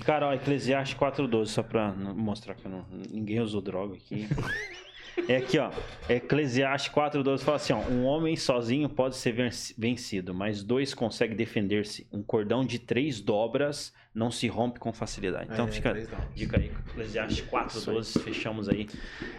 [0.00, 4.26] E, cara, ó, Eclesiastes 4.12, só pra mostrar que não, ninguém usou droga aqui.
[5.28, 5.70] É aqui, ó.
[6.08, 7.80] Eclesiastes 4.12 fala assim, ó.
[7.80, 9.34] Um homem sozinho pode ser
[9.76, 12.06] vencido, mas dois conseguem defender-se.
[12.10, 15.48] Um cordão de três dobras não se rompe com facilidade.
[15.52, 15.94] Então é, fica
[16.34, 18.88] dica aí, Eclesiastes 4:12, fechamos aí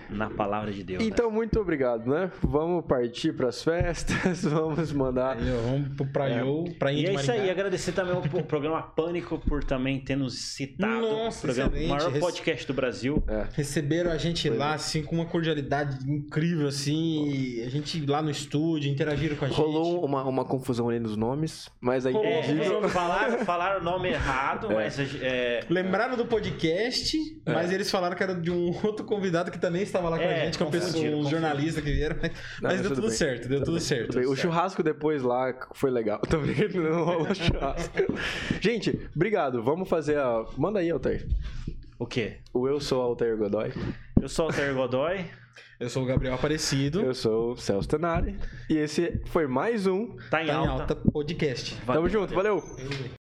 [0.09, 1.03] na palavra de Deus.
[1.03, 1.09] Né?
[1.09, 1.35] Então, né?
[1.35, 2.31] muito obrigado, né?
[2.41, 5.37] Vamos partir para as festas, vamos mandar.
[5.37, 6.71] Aí, vamos pro Praiô, é.
[6.71, 11.01] Prainha E é isso aí, agradecer também o programa Pânico por também ter nos citado.
[11.01, 13.23] Nossa, programa, o maior podcast do Brasil.
[13.27, 13.47] É.
[13.53, 14.75] Receberam a gente Foi lá, bem.
[14.75, 17.61] assim, com uma cordialidade incrível, assim.
[17.65, 19.57] A gente lá no estúdio, interagiram com a gente.
[19.57, 22.15] Rolou uma, uma confusão ali nos nomes, mas aí.
[22.15, 24.75] É, falaram, falaram o nome errado, é.
[24.75, 24.99] mas.
[25.21, 25.61] É...
[25.69, 27.53] Lembraram do podcast, é.
[27.53, 30.27] mas eles falaram que era de um outro convidado que também estava lá com a
[30.27, 32.17] é, gente, que é um, pessoa, um jornalista que vieram.
[32.21, 34.11] Mas, Não, mas deu tudo, tudo certo, deu tudo, tudo certo.
[34.11, 36.19] Tudo o churrasco depois lá foi legal.
[36.29, 37.93] Também não rolou churrasco.
[38.59, 39.63] gente, obrigado.
[39.63, 40.45] Vamos fazer a.
[40.57, 41.25] Manda aí, Altair.
[41.97, 42.37] O quê?
[42.53, 43.71] O Eu Sou Altair Godoy.
[44.19, 45.25] Eu sou Altair Godoy.
[45.81, 47.01] Eu sou o Gabriel Aparecido.
[47.01, 48.37] Eu sou o Celso Tenari.
[48.69, 50.69] E esse foi mais um Tá em, tá alta.
[50.69, 50.95] em alta.
[50.95, 51.73] podcast.
[51.83, 52.59] Valeu, Tamo junto, valeu.
[52.59, 53.20] valeu.